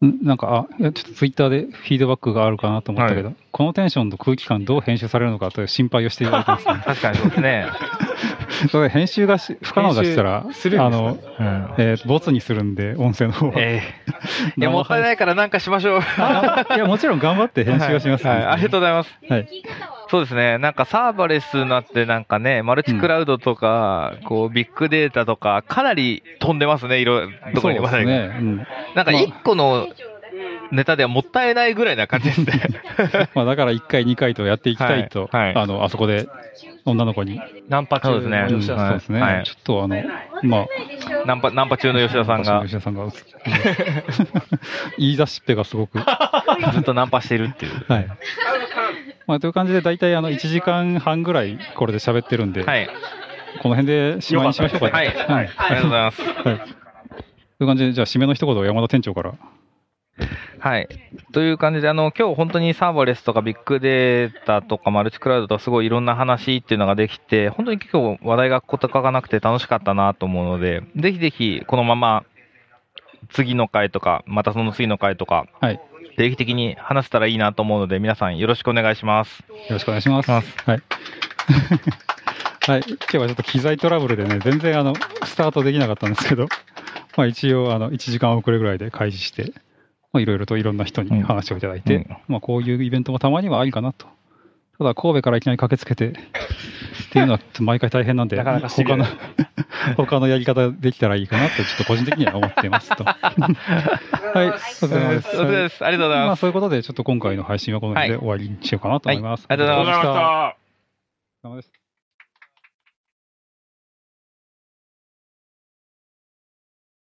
[0.00, 6.82] なんか、あ、いやちょっとツイッターでフィードバックがあるかなと思ったけど、このテンションと空気感どう編集されるのかという心配をしていただいてますね。
[6.84, 7.66] 確かにそうですね。
[8.70, 11.18] それ編集がし不可能だしたら、するあの、
[11.78, 13.54] えーボツにするんで、音声の方は。
[13.56, 13.96] ええ
[14.60, 16.00] いや、もったいないからなんかしましょう。
[16.18, 19.18] あ いや、もちろん頑張って編集はします、はいはいありがとうございます。
[19.28, 19.48] はい。
[20.08, 20.58] そうですね。
[20.58, 28.10] なんかサーバレスになってなんかね、マルチクラウドとか、こう、ビッグデータとか、かなり飛んでますね、いろ、どこに話題が。
[28.12, 28.38] そうですね。
[28.38, 28.66] うん。
[28.94, 29.88] なんか一個の
[30.70, 32.62] ネタではもったいないぐらいな感じですね。
[33.34, 36.28] まあ、だから1回、2回とやっていきたいと、はいはいあの、あそこで
[36.86, 37.40] 女の子に。
[37.68, 39.20] ナンパ中吉田さんそうですね。
[39.20, 39.96] はいちょっとあの、
[40.42, 40.66] まあ、
[41.26, 43.12] ナンパ、ナンパ中の吉田さんが吉田さんが、う ん
[44.98, 45.98] 言い出しっぺがすごく。
[46.72, 47.84] ずっとナンパしてるっていう。
[47.88, 48.06] はい。
[49.26, 52.88] まあ、という感じで、大体あの、1時間半ぐらいこれで喋ってるんで、はい。
[53.62, 55.08] この辺で締めにしましょうか、はい。
[55.08, 56.22] ありがとうございます。
[56.22, 56.42] はい。
[56.42, 56.54] とい
[57.64, 59.34] う感じで、じゃあ、締めの一言を山田店長から。
[60.58, 60.88] はい。
[61.32, 72.24] という感じで、あの、今日本当にサーバレスとかビッグデータとかマルチクラウドとかすごいいろんな話っていうのができて、本当に結構話題がことかがなくて楽しかったなと思うので、ぜひぜひこのまま
[73.30, 75.80] 次の回とか、またその次の回とか、はい。
[76.16, 79.40] 定期的に話せたらいいなと思うので、皆さんよろしくお願いします。
[79.50, 80.30] よろしくお願いします。
[80.64, 80.82] はい。
[82.66, 82.82] はい。
[82.86, 84.94] 今日はちょっと機材トラブルでね、全然あの、
[85.24, 86.48] スタートできなかったんですけど、
[87.16, 89.52] まあ一応、あの、1時間遅れぐらいで開始して、
[90.16, 94.06] まあいろいろといろんな人に話をいただいて、うんまあこういうイベントもたまにはありかなと。
[94.78, 96.12] ただ神戸からいきなり駆けつけて、っ
[97.10, 99.06] ていうのは毎回大変なんで、 なかなか他の、
[99.96, 103.04] 他のやり方できたらいいかなと、ちょっと個人的には思っていますと。
[103.04, 105.36] はい、お疲れ様です。
[105.36, 109.46] お疲れ様ですありがとうございますまあそういうことで、ちょっと今回の配信はこの辺で終わりにしようかなと思います。
[109.48, 110.52] はいありがとうございましたあり
[111.42, 111.52] がとうございました。
[111.52, 111.75] お疲れ様です